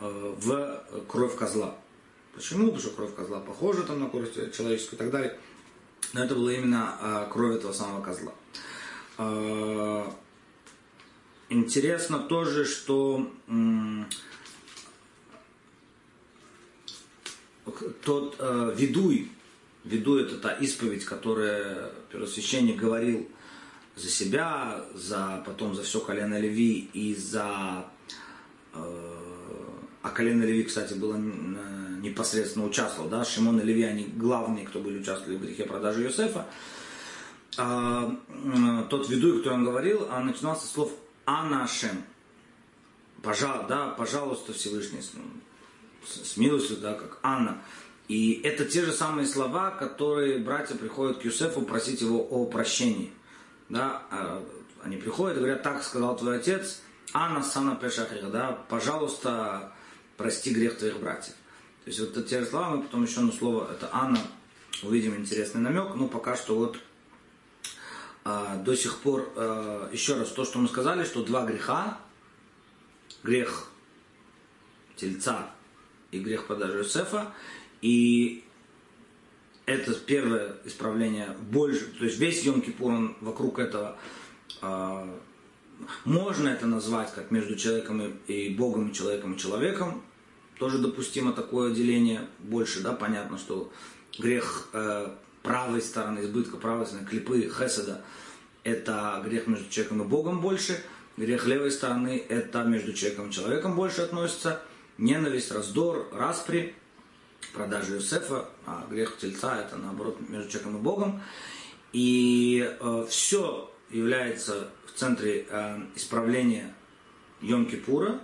[0.00, 1.76] в кровь козла.
[2.34, 2.66] Почему?
[2.66, 5.38] Потому что кровь козла похожа там на кровь человеческую и так далее.
[6.12, 8.32] Но это было именно кровь этого самого козла.
[11.48, 13.30] Интересно тоже, что
[18.04, 19.30] тот э, ведуй,
[19.84, 23.28] ведуй это та исповедь, которая первосвященник говорил
[23.96, 27.86] за себя, за потом за все колено Леви и за
[28.72, 29.14] э,
[30.02, 34.98] а колено Леви, кстати, было непосредственно участвовал, да, Шимон и Леви, они главные, кто были
[34.98, 36.46] участвовали в грехе продажи Иосифа
[37.56, 38.16] а,
[38.90, 40.92] тот ведуй, который он говорил, а начинался с слов
[41.24, 42.04] «Анашем».
[43.22, 45.12] Пожал, да, пожалуйста, Всевышний, с,
[46.32, 47.62] с милостью, да, как Анна.
[48.08, 53.12] И это те же самые слова, которые братья приходят к Юсефу просить его о прощении.
[53.68, 54.44] Да, а,
[54.82, 56.82] они приходят и говорят, так сказал твой отец,
[57.14, 59.72] Анна Сана Пешахих, да, пожалуйста,
[60.16, 61.34] прости грех твоих братьев.
[61.84, 64.20] То есть вот те же слова, мы потом еще одно слово, это Анна,
[64.82, 66.78] увидим интересный намек, но пока что вот
[68.24, 71.98] а, до сих пор, а, еще раз, то, что мы сказали, что два греха,
[73.22, 73.68] грех
[74.96, 75.50] тельца
[76.10, 77.32] и грех продажи Юсефа,
[77.84, 78.42] и
[79.66, 83.98] это первое исправление больше, то есть весь Йом-Кипур, он вокруг этого,
[84.62, 85.06] а,
[86.06, 90.02] можно это назвать как между человеком и, и Богом, и человеком и человеком,
[90.58, 93.70] тоже допустимо такое деление, больше, да, понятно, что
[94.18, 95.10] грех э,
[95.42, 98.02] правой стороны, избытка правой стороны, клипы Хеседа,
[98.62, 100.82] это грех между человеком и Богом больше,
[101.18, 104.62] грех левой стороны, это между человеком и человеком больше относится,
[104.96, 106.74] ненависть, раздор, распри,
[107.54, 111.22] продажа Юсефа, а грех тельца это наоборот между человеком и Богом.
[111.92, 116.74] И э, все является в центре э, исправления
[117.40, 118.20] Йом-Кипура,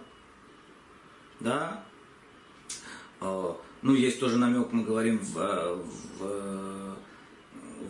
[1.38, 1.84] да,
[3.20, 5.82] э, ну, есть тоже намек, мы говорим в, э,
[6.18, 6.80] в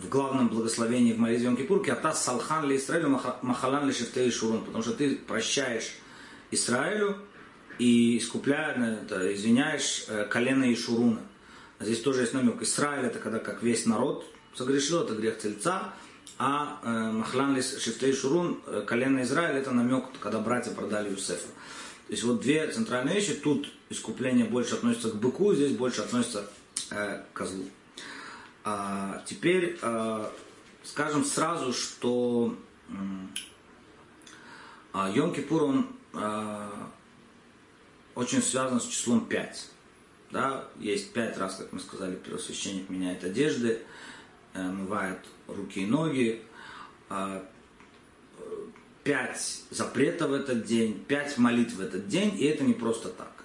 [0.01, 4.31] в главном благословении в молитве Йом Кипурке, «Ата салхан ли Израилю махалан ли шифте и
[4.31, 5.97] шурун», потому что ты прощаешь
[6.51, 7.17] Израилю
[7.79, 11.21] и искупляешь, это, извиняешь э, колено и шуруна.
[11.21, 11.30] А
[11.81, 12.63] здесь тоже есть намек.
[12.63, 15.95] Израиль это когда как весь народ согрешил, это грех тельца,
[16.39, 21.11] а э, махлан ли шифте и шурун, э, колено Израиля, это намек, когда братья продали
[21.11, 21.49] Юсефа.
[22.07, 23.35] То есть вот две центральные вещи.
[23.35, 26.49] Тут искупление больше относится к быку, здесь больше относится
[26.91, 27.67] э, к козлу.
[28.65, 30.31] А, теперь а,
[30.85, 32.57] скажем сразу, что
[34.93, 36.91] а, Йом-Кипур, он а,
[38.15, 39.71] очень связан с числом 5.
[40.31, 40.65] Да?
[40.79, 43.83] Есть пять раз, как мы сказали, первосвященник меняет одежды,
[44.55, 46.43] э, омывает руки и ноги.
[47.09, 47.45] А,
[49.03, 53.45] пять запретов в этот день, пять молитв в этот день, и это не просто так.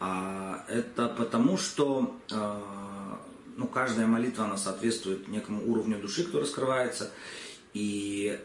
[0.00, 3.20] А, это потому, что а,
[3.56, 7.10] ну, каждая молитва, она соответствует некому уровню души, кто раскрывается.
[7.74, 8.40] И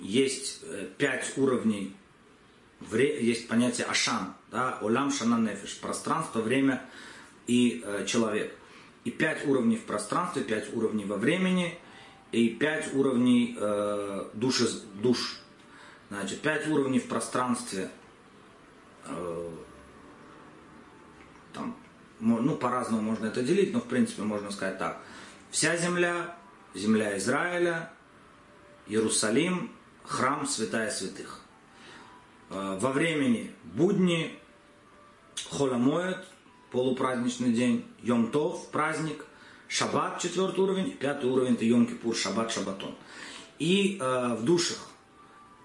[0.00, 1.94] есть э, пять уровней,
[2.90, 6.82] есть понятие ашан, да, олам шана нефиш, пространство, время
[7.46, 8.54] и э, человек.
[9.04, 11.78] И пять уровней в пространстве, пять уровней во времени
[12.32, 15.40] и пять уровней э, души, душ.
[16.10, 17.90] Значит, пять уровней в пространстве,
[19.06, 19.50] э,
[21.52, 21.76] там,
[22.18, 25.00] ну, по-разному можно это делить, но в принципе можно сказать так.
[25.50, 26.36] Вся земля,
[26.74, 27.92] земля Израиля,
[28.86, 29.70] Иерусалим,
[30.04, 31.39] храм святая святых.
[32.50, 34.32] Э, во времени будни,
[35.50, 36.18] холомоет,
[36.70, 39.24] полупраздничный день, Йом-Тов, праздник,
[39.68, 42.94] Шаббат, четвертый уровень, пятый уровень это Йом-Кипур, Шаббат, Шаббатон.
[43.60, 44.78] И э, в душах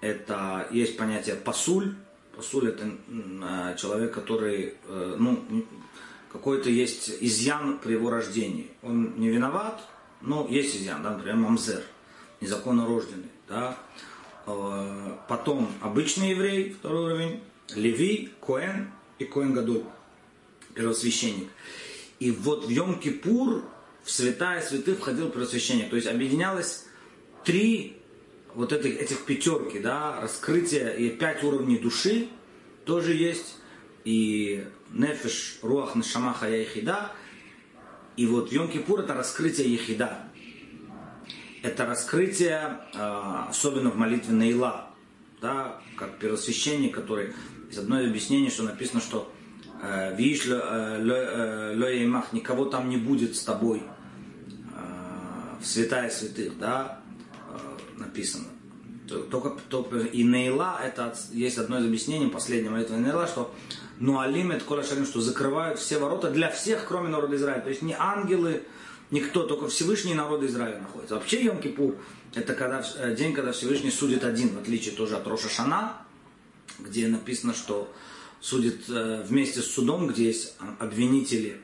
[0.02, 1.96] это есть понятие пасуль.
[2.36, 5.44] Пасуль это э, человек, который, э, ну,
[6.32, 8.70] какой-то есть изъян при его рождении.
[8.84, 9.82] Он не виноват,
[10.22, 11.82] но есть изъян, да, например, мамзер,
[12.42, 13.32] незаконно рожденный.
[13.48, 13.78] Да.
[14.48, 19.84] Э, потом обычный еврей, второй уровень, Леви, Коэн и Коэн Гадоль,
[20.74, 21.48] первосвященник.
[22.20, 23.64] И вот в Йом-Кипур
[24.04, 25.90] в святая святых входил первосвященник.
[25.90, 26.86] То есть объединялось
[27.44, 27.98] три
[28.54, 32.28] вот этих, этих пятерки, да, раскрытие и пять уровней души
[32.86, 33.56] тоже есть.
[34.04, 37.12] И нефиш, руах, нашамаха, яхида.
[38.16, 40.30] И вот Йом-Кипур это раскрытие ехида.
[41.66, 44.88] Это раскрытие, а, особенно в молитве Наила,
[45.42, 47.34] да, как первосвященник, который
[47.72, 49.34] из одной объяснений, что написано, что
[49.82, 57.00] э, видишь, э, лоемах, никого там не будет с тобой э, в святая святых, да,
[57.98, 58.46] написано.
[59.32, 63.56] Только, только и Нейла, это есть одно из объяснений, последнее молитвы Нейла, что
[63.98, 67.62] Нуалим это кола шарим, что закрывают все ворота для всех, кроме народа Израиля.
[67.62, 68.62] То есть не ангелы,
[69.12, 71.16] никто, только Всевышний народ Израиля находится.
[71.16, 71.98] Вообще Йом-Кипур
[72.36, 76.02] это когда, э, день, когда Всевышний судит один, в отличие тоже от Роша Шана,
[76.80, 77.92] где написано, что
[78.42, 81.62] судит э, вместе с судом, где есть обвинители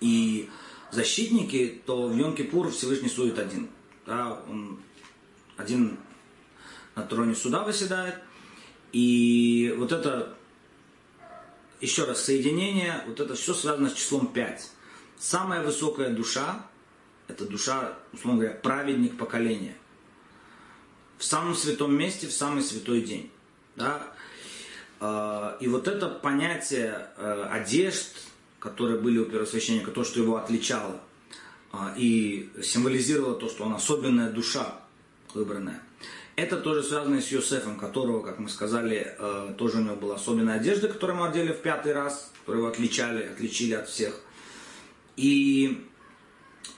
[0.00, 0.48] и
[0.92, 3.68] защитники, то в Йом-Кипур Всевышний судит один.
[4.06, 4.80] Да, он
[5.56, 5.98] один
[6.94, 8.14] на троне суда выседает.
[8.92, 10.36] И вот это,
[11.80, 14.70] еще раз, соединение, вот это все связано с числом 5.
[15.20, 16.66] Самая высокая душа,
[17.28, 19.76] это душа, условно говоря, праведник поколения.
[21.18, 23.30] В самом святом месте, в самый святой день.
[23.76, 24.02] Да?
[24.98, 28.16] А, и вот это понятие э, одежд,
[28.60, 30.98] которые были у первосвященника, то, что его отличало,
[31.70, 34.74] а, и символизировало то, что он особенная душа
[35.34, 35.82] выбранная.
[36.34, 40.54] Это тоже связано с Йосефом, которого, как мы сказали, э, тоже у него была особенная
[40.54, 44.18] одежда, которую мы одели в пятый раз, которую его отличали, отличили от всех.
[45.20, 45.86] И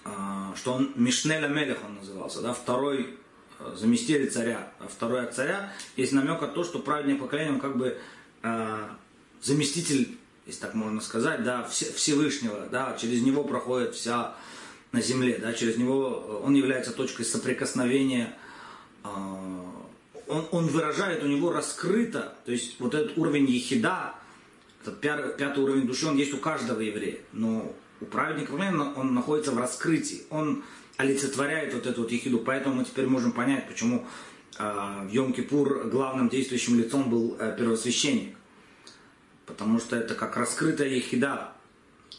[0.04, 0.08] э,
[0.56, 3.18] что он Мишнеля Мелех он назывался, да, второй
[3.58, 5.72] э, заместитель царя, а второй от царя.
[5.96, 7.98] Есть намек от то, что праведник поколение, он как бы
[9.40, 14.34] заместитель, если так можно сказать, да, Всевышнего, да, через него проходит вся
[14.90, 18.36] на земле, да, через него он является точкой соприкосновения
[19.04, 19.62] а,
[20.28, 24.14] он, он выражает, у него раскрыто, то есть вот этот уровень ехида,
[24.82, 28.52] этот пятый уровень души, он есть у каждого еврея, но у праведника
[28.96, 30.64] он находится в раскрытии, он
[30.96, 34.06] олицетворяет вот эту вот ехиду, поэтому мы теперь можем понять, почему
[34.58, 38.36] э, в Йом-Кипур главным действующим лицом был э, первосвященник,
[39.46, 41.52] потому что это как раскрытая ехида,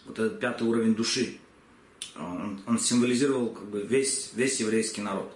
[0.06, 1.38] вот этот пятый уровень души,
[2.18, 5.34] он, он символизировал как бы весь, весь еврейский народ.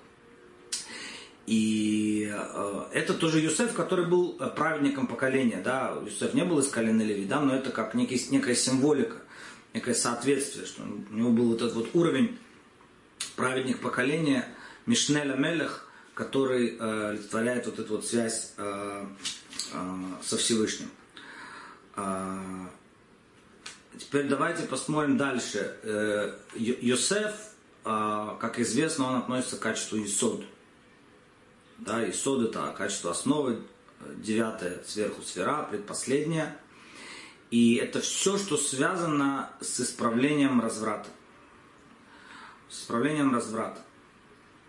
[1.46, 5.62] И э, это тоже Юсеф, который был э, праведником поколения.
[5.64, 5.98] Да?
[6.06, 7.40] Юсеф не был из колена Леви, да?
[7.40, 9.22] но это как некий, некая символика,
[9.74, 12.38] некое соответствие, что у него был вот этот вот уровень
[13.36, 14.48] праведник поколения
[14.86, 19.06] Мишнеля Мелех, который э, олицетворяет вот эту вот связь э,
[19.74, 19.78] э,
[20.24, 20.90] со Всевышним.
[21.96, 22.68] Э,
[24.00, 25.78] теперь давайте посмотрим дальше.
[25.84, 27.34] Э, Йосеф,
[27.86, 30.44] э, как известно, он относится к качеству Исод.
[31.78, 33.62] Да, и сод это качество основы,
[34.16, 36.58] девятая сверху сфера, предпоследняя.
[37.52, 41.10] И это все, что связано с исправлением разврата.
[42.70, 43.82] С исправлением разврата.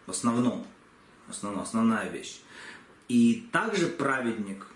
[0.07, 0.67] В основном.
[1.29, 2.41] Основном, основная вещь.
[3.09, 4.67] И также праведник,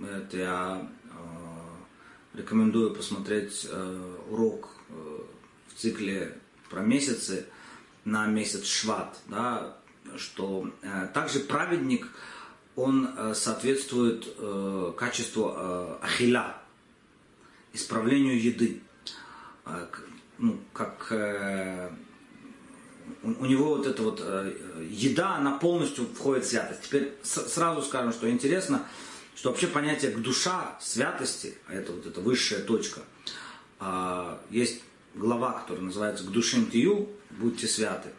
[0.00, 5.18] это я э, рекомендую посмотреть э, урок э,
[5.68, 6.38] в цикле
[6.70, 7.46] про месяцы
[8.04, 9.76] на месяц Шват, да,
[10.16, 12.08] что э, также праведник,
[12.76, 15.56] он э, соответствует э, качеству
[16.02, 16.56] ахиля,
[17.74, 18.80] исправлению еды.
[20.38, 21.12] Ну, как
[23.22, 24.20] у него вот эта вот
[24.80, 26.82] еда, она полностью входит в святость.
[26.82, 28.86] Теперь сразу скажем, что интересно,
[29.34, 33.02] что вообще понятие к душа святости, а это вот эта высшая точка,
[33.78, 34.82] а, есть
[35.14, 38.10] глава, которая называется «К душим тию, будьте святы».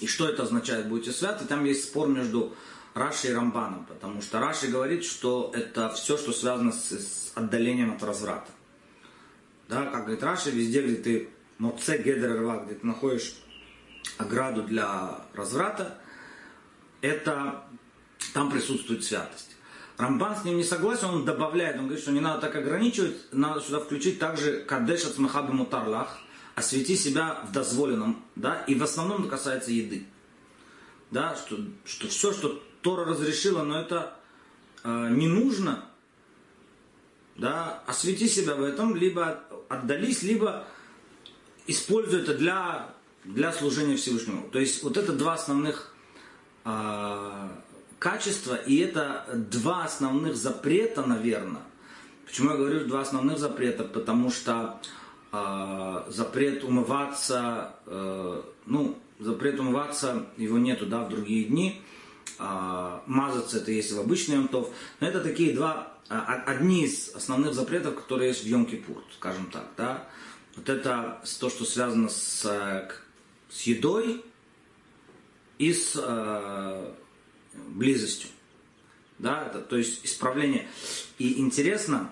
[0.00, 1.46] И что это означает «будьте святы»?
[1.46, 2.54] Там есть спор между
[2.94, 8.02] Рашей и Рамбаном, потому что Раши говорит, что это все, что связано с отдалением от
[8.02, 8.50] разврата.
[9.68, 13.34] Да, как говорит Раши, везде, где ты моце гедер рва, где ты находишь
[14.18, 15.98] ограду для разврата,
[17.00, 17.64] это
[18.32, 19.56] там присутствует святость.
[19.98, 23.60] Рамбан с ним не согласен, он добавляет, он говорит, что не надо так ограничивать, надо
[23.60, 26.18] сюда включить также кадеш от смахаби мутарлах,
[26.54, 30.06] освети себя в дозволенном, да, и в основном это касается еды.
[31.10, 34.16] Да, что, что все, что Тора разрешила, но это
[34.84, 35.84] э, не нужно,
[37.38, 40.64] да, освети себя в этом, либо отдались, либо
[41.66, 42.88] используй это для,
[43.24, 44.48] для служения Всевышнему.
[44.50, 45.94] То есть вот это два основных
[46.64, 47.48] э,
[47.98, 51.62] качества, и это два основных запрета, наверное.
[52.24, 53.84] Почему я говорю два основных запрета?
[53.84, 54.80] Потому что
[55.32, 61.82] э, запрет умываться, э, ну, запрет умываться, его нету, да, в другие дни.
[62.38, 64.70] Э, мазаться это есть в обычный Йомтов.
[65.00, 70.08] Но это такие два, одни из основных запретов, которые есть в Йом-Кипур, скажем так, да.
[70.54, 72.42] Вот это то, что связано с,
[73.50, 74.24] с едой
[75.58, 76.94] и с э,
[77.68, 78.30] близостью.
[79.18, 80.68] Да, это, то есть исправление.
[81.18, 82.10] И интересно,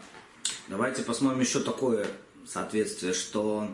[0.69, 2.07] давайте посмотрим еще такое
[2.47, 3.69] соответствие, что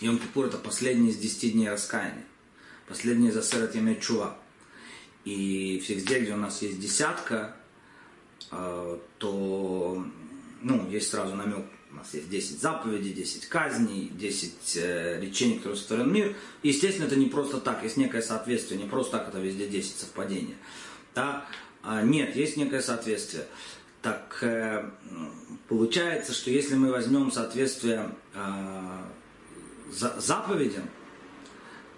[0.00, 2.24] Йом-Кипур это последний из 10 дней раскаяния.
[2.88, 4.36] Последний из Асерат Ямет Чува.
[5.24, 7.65] И везде, где у нас есть десятка, э,
[8.50, 10.06] то
[10.62, 15.76] ну, есть сразу намек, у нас есть 10 заповедей, 10 казней, 10 э, речений, которые
[15.78, 16.36] сотворен мир.
[16.62, 20.56] Естественно, это не просто так, есть некое соответствие, не просто так это везде 10 совпадений.
[21.14, 21.46] Да?
[21.82, 23.46] А, нет, есть некое соответствие.
[24.02, 24.90] Так э,
[25.68, 29.04] получается, что если мы возьмем соответствие э,
[29.90, 30.88] заповедям,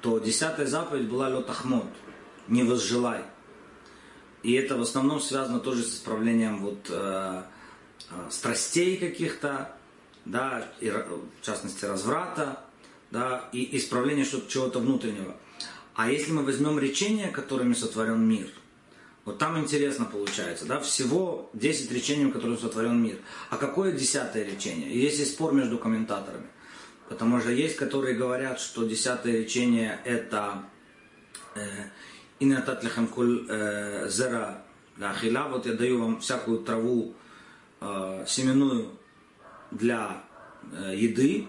[0.00, 1.88] то десятая заповедь была лотахмот,
[2.46, 3.24] не возжелай.
[4.48, 7.42] И это в основном связано тоже с исправлением вот, э,
[8.10, 9.76] э, страстей каких-то,
[10.24, 12.64] да, и, в частности разврата,
[13.10, 15.36] да, и исправление чего-то внутреннего.
[15.92, 18.48] А если мы возьмем речения, которыми сотворен мир–
[19.26, 23.18] вот там интересно получается, да, всего 10 речений, которым сотворен мир.
[23.50, 24.88] А какое десятое речение?
[24.88, 26.46] И есть спор между комментаторами.
[27.10, 30.64] Потому что есть, которые говорят, что десятое речение это
[31.56, 31.60] э,
[32.40, 34.62] «Инататлихам куль э, зера
[35.00, 37.14] ахила», вот я даю вам всякую траву
[37.80, 38.90] э, семенную
[39.70, 40.24] для
[40.92, 41.46] еды,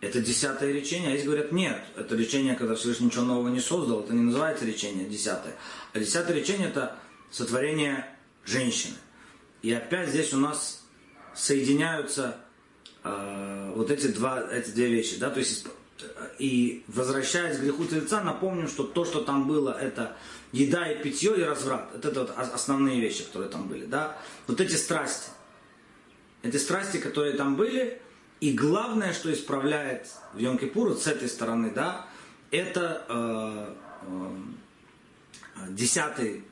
[0.00, 4.00] это десятое речение, а есть говорят, нет, это речение, когда Всевышний ничего нового не создал,
[4.04, 5.56] это не называется речение десятое.
[5.92, 6.96] А десятое речение это
[7.30, 8.06] сотворение
[8.44, 8.94] женщины.
[9.62, 10.84] И опять здесь у нас
[11.34, 12.36] соединяются
[13.02, 15.18] э, вот эти, два, эти две вещи.
[15.18, 15.30] Да?
[15.30, 15.66] То есть,
[16.38, 20.16] и возвращаясь к греху тельца, напомним, что то, что там было, это
[20.52, 21.90] еда и питье и разврат.
[21.94, 23.84] Это, это вот основные вещи, которые там были.
[23.84, 24.18] Да?
[24.46, 25.30] Вот эти страсти.
[26.42, 28.00] Эти страсти, которые там были,
[28.40, 32.06] и главное, что исправляет в Йом-Кипур, с этой стороны, да,
[32.52, 33.74] это э,
[34.06, 36.44] э, десятый,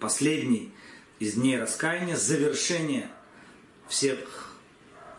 [0.00, 0.72] последний
[1.18, 3.10] из дней раскаяния, завершение
[3.88, 4.54] всех,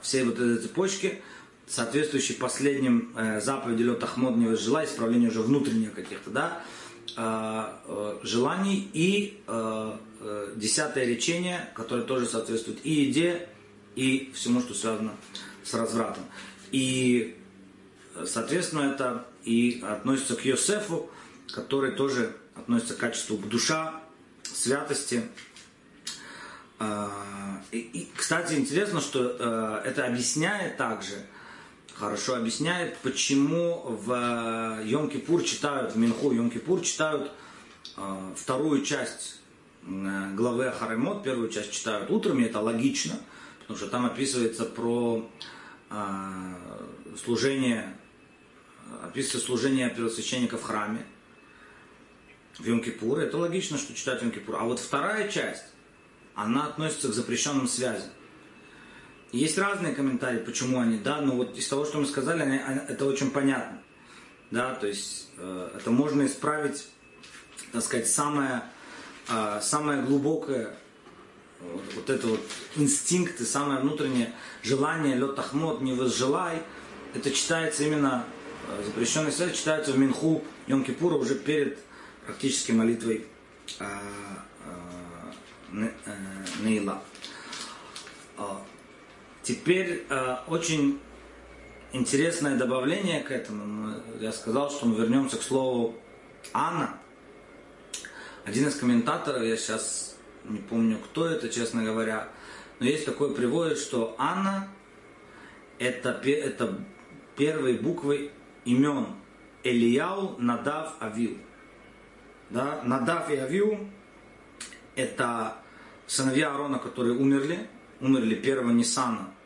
[0.01, 1.21] всей вот этой цепочки,
[1.69, 6.61] соответствующей последним э, заповеди Лед Ахмод не возжелай, исправление уже внутренних каких-то, да,
[7.15, 13.47] э, э, желаний и э, э, десятое речение, которое тоже соответствует и еде,
[13.95, 15.11] и всему, что связано
[15.63, 16.23] с развратом.
[16.71, 17.37] И,
[18.25, 21.09] соответственно, это и относится к Йосефу,
[21.51, 24.01] который тоже относится к качеству душа,
[24.43, 25.23] святости.
[26.79, 31.25] А, и, и, кстати, интересно, что э, это объясняет также,
[31.99, 34.09] хорошо объясняет, почему в
[34.83, 37.31] Йом-Кипур читают, в Минху Йом-Кипур читают
[37.97, 39.41] э, вторую часть
[39.85, 43.19] э, главы Ахаремот, первую часть читают утром, и это логично,
[43.59, 45.29] потому что там описывается про
[47.23, 47.95] служение,
[49.01, 51.03] описывается служение первосвященника в храме,
[52.59, 53.17] в Йом-Кипур.
[53.17, 54.55] Это логично, что читать Йом-Кипур.
[54.59, 55.63] А вот вторая часть,
[56.35, 58.09] она относится к запрещенным связям.
[59.31, 63.05] Есть разные комментарии, почему они, да, но вот из того, что мы сказали, они, это
[63.05, 63.79] очень понятно.
[64.49, 66.87] Да, то есть э, это можно исправить,
[67.71, 68.63] так сказать, самое,
[69.29, 70.75] э, самое глубокое
[71.61, 72.39] вот, вот это вот
[72.75, 74.33] инстинкты, самое внутреннее
[74.63, 76.63] желание, лед ахмот, не возжелай,
[77.13, 78.25] это читается именно,
[78.67, 81.77] э, запрещенный свет читается в Минху Йом Кипура уже перед
[82.25, 83.27] практически молитвой
[83.79, 83.85] э,
[85.73, 86.15] э, э,
[86.61, 87.01] Нейла.
[89.49, 90.99] Теперь э, очень
[91.91, 93.95] интересное добавление к этому.
[94.19, 95.95] Я сказал, что мы вернемся к слову
[96.53, 96.99] Анна.
[98.45, 102.27] Один из комментаторов, я сейчас не помню кто это, честно говоря,
[102.77, 104.69] но есть такое приводит, что Анна
[105.79, 106.77] это, это
[107.35, 108.31] первые буквы
[108.65, 109.07] имен
[109.63, 111.39] Элияу, Надав, Авил.
[112.51, 113.89] да, Надав и Авиу,
[114.95, 115.55] это
[116.05, 117.67] сыновья Аарона, которые умерли,
[117.99, 119.38] умерли первого Ниссана, э,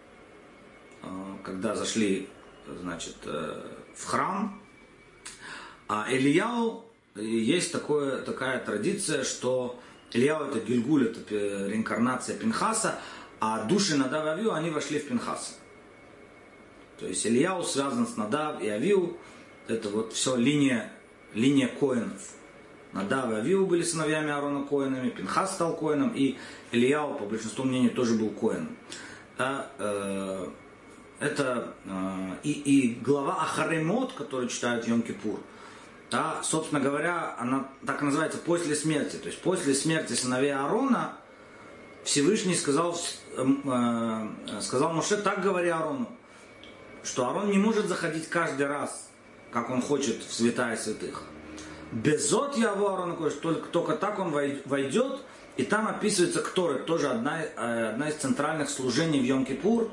[1.43, 2.29] когда зашли,
[2.67, 3.61] значит, э,
[3.95, 4.59] в храм.
[5.87, 6.85] А Ильяу,
[7.15, 9.79] есть такое, такая традиция, что
[10.11, 12.99] Ильяу это Гильгуль, это реинкарнация Пинхаса,
[13.39, 15.53] а души Надав и Авиу, они вошли в Пинхаса.
[16.99, 19.17] То есть Ильяу связан с Надав и Авиу,
[19.67, 20.91] это вот все линия,
[21.33, 22.21] линия коинов.
[22.93, 26.37] Надав и Авиу были сыновьями Аарона коинами, Пинхас стал коином, и
[26.71, 28.77] Ильяу, по большинству мнений, тоже был коином.
[29.37, 30.47] Да, э,
[31.23, 35.39] это э, и, и глава Ахаремот, которую читают Йом-Кипур,
[36.11, 39.15] да, собственно говоря, она так называется после смерти.
[39.15, 41.13] То есть после смерти сыновей Аарона
[42.03, 42.99] Всевышний сказал,
[43.37, 44.27] э,
[44.61, 46.09] сказал Моше, так говори Аарону,
[47.03, 49.09] что Аарон не может заходить каждый раз,
[49.51, 51.23] как он хочет в святая святых.
[51.91, 55.21] Безот Яво Аарона, только, только так он войдет,
[55.55, 59.89] и там описывается Кторет, тоже одна, э, одна из центральных служений в Йом-Кипур.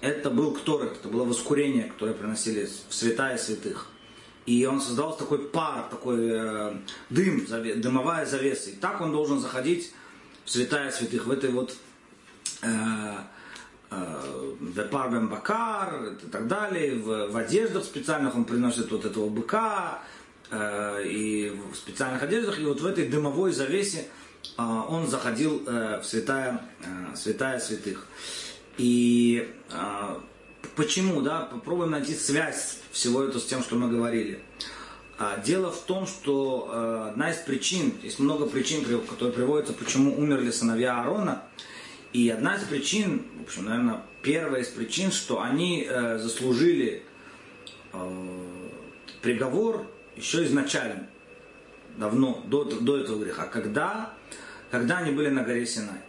[0.00, 3.88] Это был Кторет, это было воскурение, которое приносили в святая святых.
[4.46, 6.76] И он создал такой пар, такой э,
[7.10, 8.70] дым, заве, дымовая завеса.
[8.70, 9.92] И так он должен заходить
[10.44, 11.76] в святая святых, в этой вот
[12.62, 12.68] э,
[14.60, 20.00] Депарбем э, Бакар и так далее, в, в одеждах специальных он приносит вот этого быка,
[20.50, 24.06] э, и в специальных одеждах, и вот в этой дымовой завесе
[24.56, 28.06] э, он заходил э, в святая, э, святая святых.
[28.78, 30.20] И э,
[30.76, 34.40] почему, да, попробуем найти связь всего этого с тем, что мы говорили.
[35.18, 40.16] А, дело в том, что э, одна из причин, есть много причин, которые приводятся, почему
[40.16, 41.42] умерли сыновья Аарона,
[42.12, 47.02] и одна из причин, в общем, наверное, первая из причин, что они э, заслужили
[47.92, 48.38] э,
[49.20, 51.08] приговор еще изначально,
[51.96, 53.46] давно, до, до этого греха.
[53.46, 54.14] Когда,
[54.70, 56.00] когда они были на горе Синай.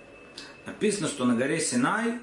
[0.67, 2.19] Написано, что на горе Синай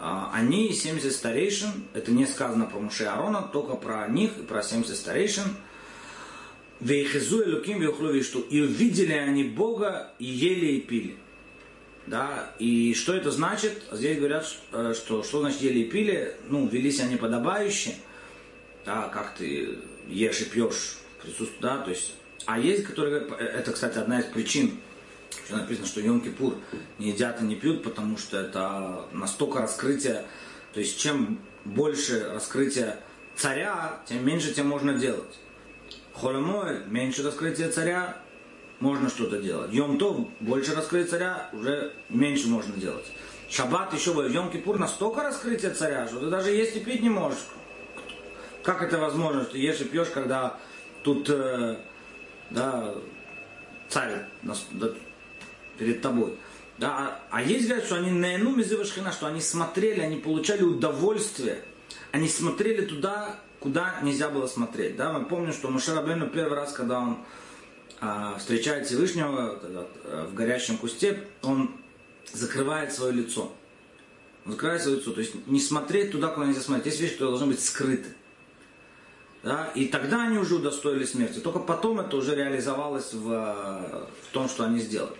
[0.00, 4.96] они 70 старейшин, это не сказано про Муше Аарона, только про них и про 70
[4.96, 5.44] старейшин,
[6.80, 11.16] Вейхизу и Луким и увидели они Бога и ели и пили.
[12.06, 13.82] Да, и что это значит?
[13.90, 17.94] Здесь говорят, э, что что значит ели и пили, ну, велись они подобающе,
[18.84, 22.14] да, как ты ешь и пьешь присутствие, да, то есть,
[22.44, 24.78] а есть, которые, э, это, кстати, одна из причин,
[25.44, 26.58] что написано, что Йом-Кипур
[26.98, 30.24] не едят и не пьют, потому что это настолько раскрытие,
[30.72, 32.98] то есть, чем больше раскрытия
[33.36, 35.38] царя, тем меньше тем можно делать.
[36.14, 38.16] Холомой, меньше раскрытия царя,
[38.80, 39.72] можно что-то делать.
[39.72, 43.06] Йом То больше раскрыть царя, уже меньше можно делать.
[43.48, 47.10] Шаббат еще в Йом Кипур настолько раскрытие царя, что ты даже есть и пить не
[47.10, 47.46] можешь.
[48.62, 50.58] Как это возможно, что ты ешь и пьешь, когда
[51.02, 51.76] тут э,
[52.50, 52.94] да,
[53.88, 54.66] царь нас,
[55.78, 56.34] перед тобой.
[56.78, 61.62] Да, а есть говорят, что они на ином шхина, что они смотрели, они получали удовольствие.
[62.10, 64.96] Они смотрели туда, куда нельзя было смотреть.
[64.96, 65.12] Да?
[65.12, 67.18] Мы помним, что Мушарабену первый раз, когда он
[68.00, 71.70] а, встречает Всевышнего э, в горящем кусте, он
[72.32, 73.52] закрывает свое лицо.
[74.44, 75.12] Он закрывает свое лицо.
[75.12, 76.86] То есть не смотреть туда, куда нельзя смотреть.
[76.86, 78.10] Есть вещи, которые должны быть скрыты.
[79.42, 79.70] Да?
[79.74, 81.38] И тогда они уже удостоили смерти.
[81.38, 85.16] Только потом это уже реализовалось в, в том, что они сделали.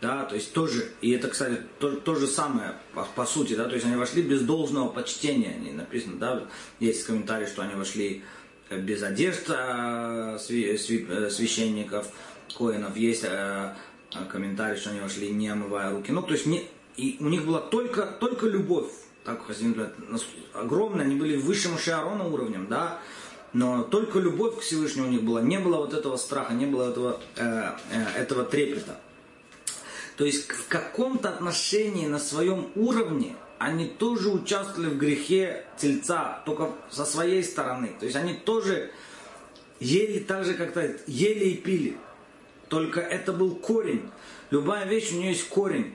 [0.00, 3.66] Да, то есть тоже, и это, кстати, то, то же самое по, по сути, да,
[3.66, 6.44] то есть они вошли без должного почтения, они написано, да,
[6.78, 8.22] есть комментарий, что они вошли
[8.70, 12.08] без одежд э, э, священников,
[12.56, 13.74] коинов, есть э,
[14.30, 16.12] комментарий, что они вошли не омывая руки.
[16.12, 18.90] Ну, то есть не, и у них была только, только любовь,
[19.24, 19.42] так
[20.54, 23.00] огромная, они были высшим Шиарона уровнем, да,
[23.52, 26.90] но только любовь к Всевышнему у них была, не было вот этого страха, не было
[26.90, 28.98] этого, э, э, этого трепета.
[30.20, 36.72] То есть в каком-то отношении на своем уровне они тоже участвовали в грехе тельца, только
[36.90, 37.94] со своей стороны.
[37.98, 38.90] То есть они тоже
[39.78, 41.96] ели так же, как-то ели и пили.
[42.68, 44.10] Только это был корень.
[44.50, 45.94] Любая вещь, у нее есть корень.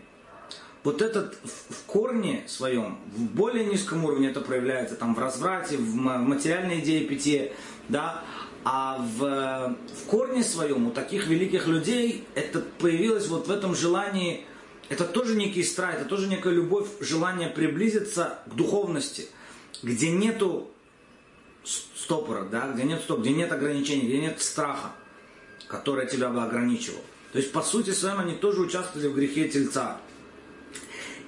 [0.84, 5.94] Вот этот в корне своем, в более низком уровне это проявляется, там в разврате, в
[5.94, 7.54] материальной идее питье,
[7.90, 8.24] да,
[8.66, 14.44] а в, в корне своем у таких великих людей это появилось вот в этом желании
[14.90, 19.28] это тоже некий страх, это тоже некая любовь, желание приблизиться к духовности,
[19.82, 20.72] где нету
[21.64, 24.92] стопора, да, где нет стоп, где нет ограничений, где нет страха,
[25.68, 27.02] который тебя бы ограничивал.
[27.32, 29.98] То есть, по сути своем, они тоже участвовали в грехе тельца.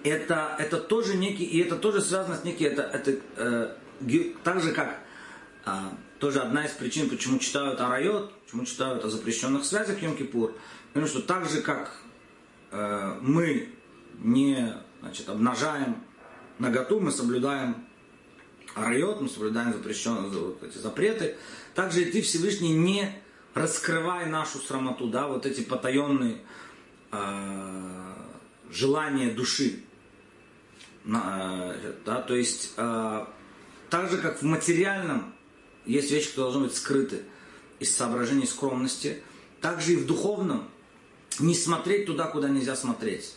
[0.03, 4.71] Это, это тоже некий, и это тоже связано с неким, это, это э, так же
[4.71, 4.99] как
[5.65, 5.71] э,
[6.19, 10.53] тоже одна из причин, почему читают Арайот, почему читают о запрещенных связях Йом-Кипур,
[10.89, 11.91] потому что так же, как
[12.71, 13.69] э, мы
[14.19, 16.03] не значит, обнажаем
[16.59, 17.87] наготу, мы соблюдаем
[18.75, 21.35] Арайот, мы соблюдаем запрещенные вот эти запреты,
[21.75, 23.21] также и ты, Всевышний, не
[23.53, 26.41] раскрывай нашу срамоту, да, вот эти потаенные
[27.11, 28.13] э,
[28.71, 29.83] желания души.
[31.05, 33.25] Э, да, то есть, э,
[33.89, 35.36] так же, как в материальном
[35.87, 37.23] есть вещи, которые должны быть скрыты
[37.79, 39.23] из соображений скромности,
[39.61, 40.67] также и в духовном
[41.39, 43.35] не смотреть туда, куда нельзя смотреть.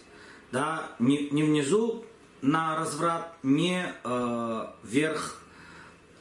[0.52, 2.04] Да, не, не внизу
[2.42, 5.42] на разврат, не э, вверх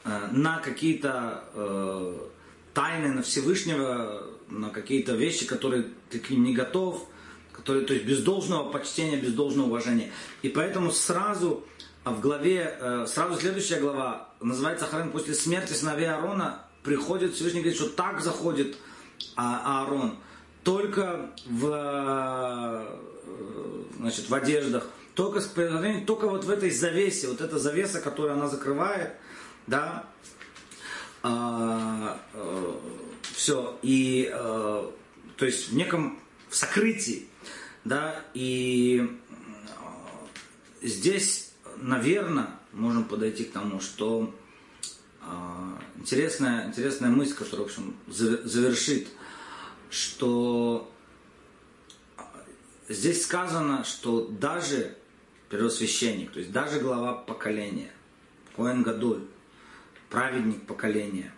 [0.04, 2.28] э, на какие-то э,
[2.74, 7.08] тайны на Всевышнего, на какие-то вещи, которые ты к ним не готов,
[7.52, 10.12] которые, то есть без должного почтения, без должного уважения.
[10.42, 11.64] И поэтому сразу
[12.04, 17.78] в главе, э, сразу следующая глава называется Харен после смерти сыновей Аарона приходит Всевышний говорит,
[17.78, 18.76] что так заходит
[19.36, 20.16] а, Аарон.
[20.64, 22.96] Только в, э,
[23.98, 25.40] значит, в одеждах, только,
[26.06, 29.12] только вот в этой завесе, вот эта завеса, которую она закрывает,
[29.66, 30.06] да,
[31.22, 32.80] а, а,
[33.34, 34.92] все, и а,
[35.36, 37.28] то есть в неком в сокрытии,
[37.84, 39.18] да, и
[40.82, 41.49] здесь,
[41.80, 44.34] наверное, можем подойти к тому, что
[45.96, 49.08] интересная, интересная мысль, которая, в общем, завершит,
[49.90, 50.90] что
[52.88, 54.96] здесь сказано, что даже
[55.48, 57.90] первосвященник, то есть даже глава поколения,
[58.56, 59.24] Коэн Гадоль,
[60.08, 61.32] праведник поколения,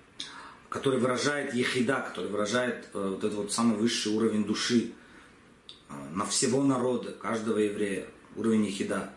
[0.69, 4.93] который выражает ехида, который выражает э, вот этот вот самый высший уровень души
[5.89, 9.13] э, на всего народа, каждого еврея, уровень ехида.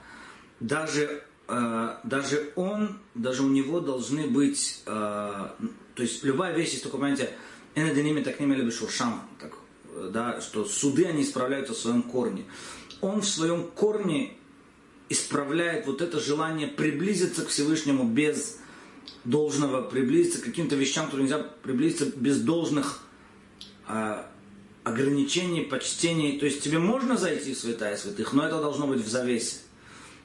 [0.60, 6.84] Даже, э, даже он, даже у него должны быть, э, то есть любая вещь, есть
[6.84, 7.32] только, понимаете,
[7.76, 9.54] энеденими так не либо шуршам, так,
[10.12, 12.46] да, что суды, они исправляются в своем корне.
[13.02, 14.34] Он в своем корне
[15.10, 18.58] исправляет вот это желание приблизиться к Всевышнему без
[19.24, 23.02] должного приблизиться к каким-то вещам, которые нельзя приблизиться без должных
[23.88, 24.30] а,
[24.84, 26.40] ограничений, почтений.
[26.40, 29.58] То есть тебе можно зайти в святая святых, но это должно быть в завесе.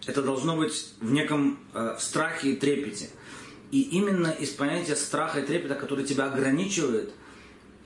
[0.06, 3.10] Это должно быть в неком э, страхе и трепете.
[3.70, 7.12] И именно из понятия страха и трепета, который тебя ограничивает,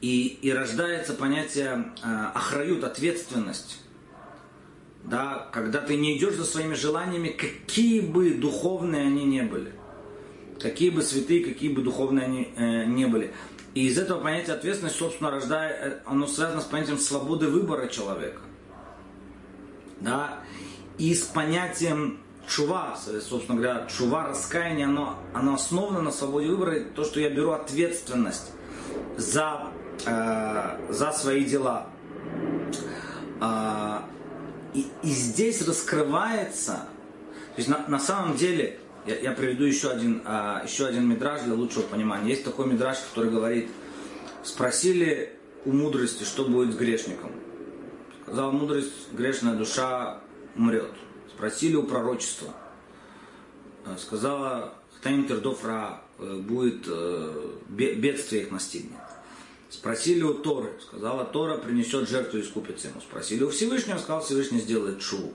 [0.01, 3.81] и, и рождается понятие э, охрают, ответственность.
[5.03, 9.73] Да, когда ты не идешь за своими желаниями, какие бы духовные они ни были–
[10.61, 13.33] какие бы святые, какие бы духовные они э, не были.
[13.75, 18.41] И из этого понятия ответственность, собственно, рождает, э, оно связано с понятием свободы выбора человека.
[20.01, 20.41] Да?
[20.99, 22.97] И с понятием чува,
[23.29, 28.53] собственно говоря, чува, раскаяние, оно, оно основано на свободе выбора, то, что я беру ответственность
[29.17, 29.69] за,
[30.07, 31.87] э, за свои дела.
[33.41, 34.01] Э,
[34.75, 36.87] и, и здесь раскрывается,
[37.55, 41.43] то есть на, на самом деле я, я приведу еще один, а, еще один мидраж
[41.43, 42.31] для лучшего понимания.
[42.31, 43.71] Есть такой мидраж, который говорит,
[44.43, 45.33] спросили
[45.65, 47.31] у мудрости, что будет с грешником.
[48.23, 50.21] Сказал мудрость, грешная душа
[50.57, 50.93] умрет.
[51.29, 52.55] Спросили у пророчества.
[53.87, 58.99] Э, сказала, Хтаим Тердофра э, будет э, бедствие их настигнет.
[59.71, 63.01] Спросили у Торы, сказала Тора принесет жертву и искупится ему.
[63.01, 65.35] Спросили у Всевышнего, сказал Всевышний сделает шуву.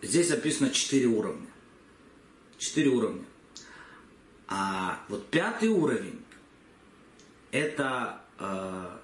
[0.00, 1.52] Здесь описано четыре уровня
[2.62, 3.24] четыре уровня.
[4.46, 6.22] А вот пятый уровень
[7.50, 8.98] это э,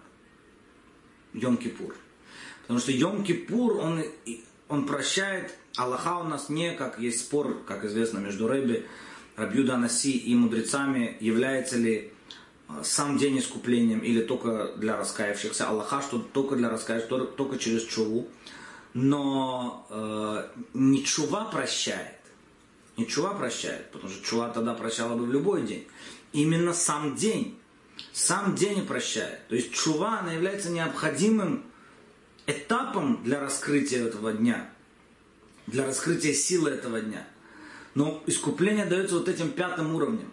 [1.34, 1.94] Йом-Кипур.
[2.62, 4.04] Потому что Йом-Кипур, он,
[4.68, 8.86] он прощает, Аллаха у нас не, как есть спор, как известно, между Рэби,
[9.36, 12.12] Рабьюда Наси и мудрецами, является ли
[12.68, 15.68] э, сам день искуплением или только для раскаявшихся.
[15.68, 18.28] Аллаха, что только для раскаявшихся, только через чуву.
[18.94, 22.18] Но э, не чува прощает,
[22.96, 25.86] не чува прощает, потому что чува тогда прощала бы в любой день.
[26.32, 27.58] Именно сам день.
[28.12, 29.46] Сам день прощает.
[29.48, 31.64] То есть чува, она является необходимым
[32.48, 34.68] этапом для раскрытия этого дня.
[35.66, 37.28] Для раскрытия силы этого дня.
[37.94, 40.32] Но искупление дается вот этим пятым уровнем,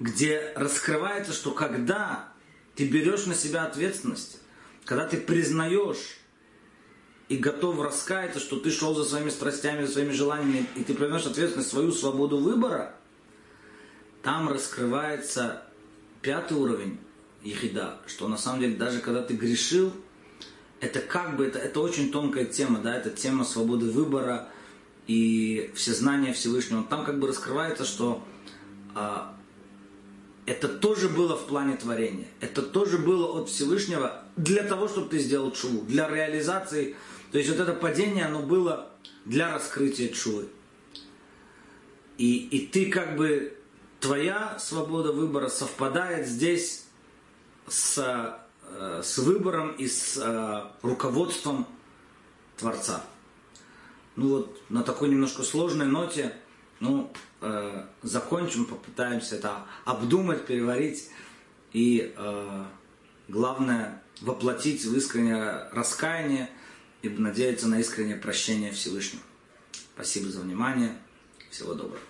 [0.00, 2.32] где раскрывается, что когда
[2.74, 4.40] ты берешь на себя ответственность,
[4.84, 6.18] когда ты признаешь
[7.28, 11.28] и готов раскаяться, что ты шел за своими страстями, за своими желаниями, и ты приносишь
[11.28, 12.96] ответственность свою свободу выбора,
[14.22, 15.62] там раскрывается
[16.22, 16.98] пятый уровень
[17.42, 19.92] ехида, что на самом деле даже когда ты грешил,
[20.80, 24.48] это как бы, это, это очень тонкая тема, да, это тема свободы выбора
[25.06, 26.82] и все знания Всевышнего.
[26.84, 28.24] Там как бы раскрывается, что
[28.94, 29.34] а,
[30.46, 32.26] это тоже было в плане творения.
[32.40, 36.96] Это тоже было от Всевышнего для того, чтобы ты сделал чуву, для реализации.
[37.32, 38.90] То есть вот это падение, оно было
[39.24, 40.46] для раскрытия чувы.
[42.18, 43.56] И, и ты как бы,
[44.00, 46.84] твоя свобода выбора совпадает здесь
[47.68, 48.38] с,
[48.78, 51.66] э, с выбором и с э, руководством
[52.56, 53.02] Творца.
[54.16, 56.34] Ну вот на такой немножко сложной ноте,
[56.80, 61.10] ну, э, закончим, попытаемся это обдумать, переварить
[61.72, 62.64] и, э,
[63.28, 66.50] главное, воплотить в искреннее раскаяние
[67.02, 69.22] и надеяться на искреннее прощение Всевышнего.
[69.94, 70.96] Спасибо за внимание.
[71.50, 72.00] Всего доброго.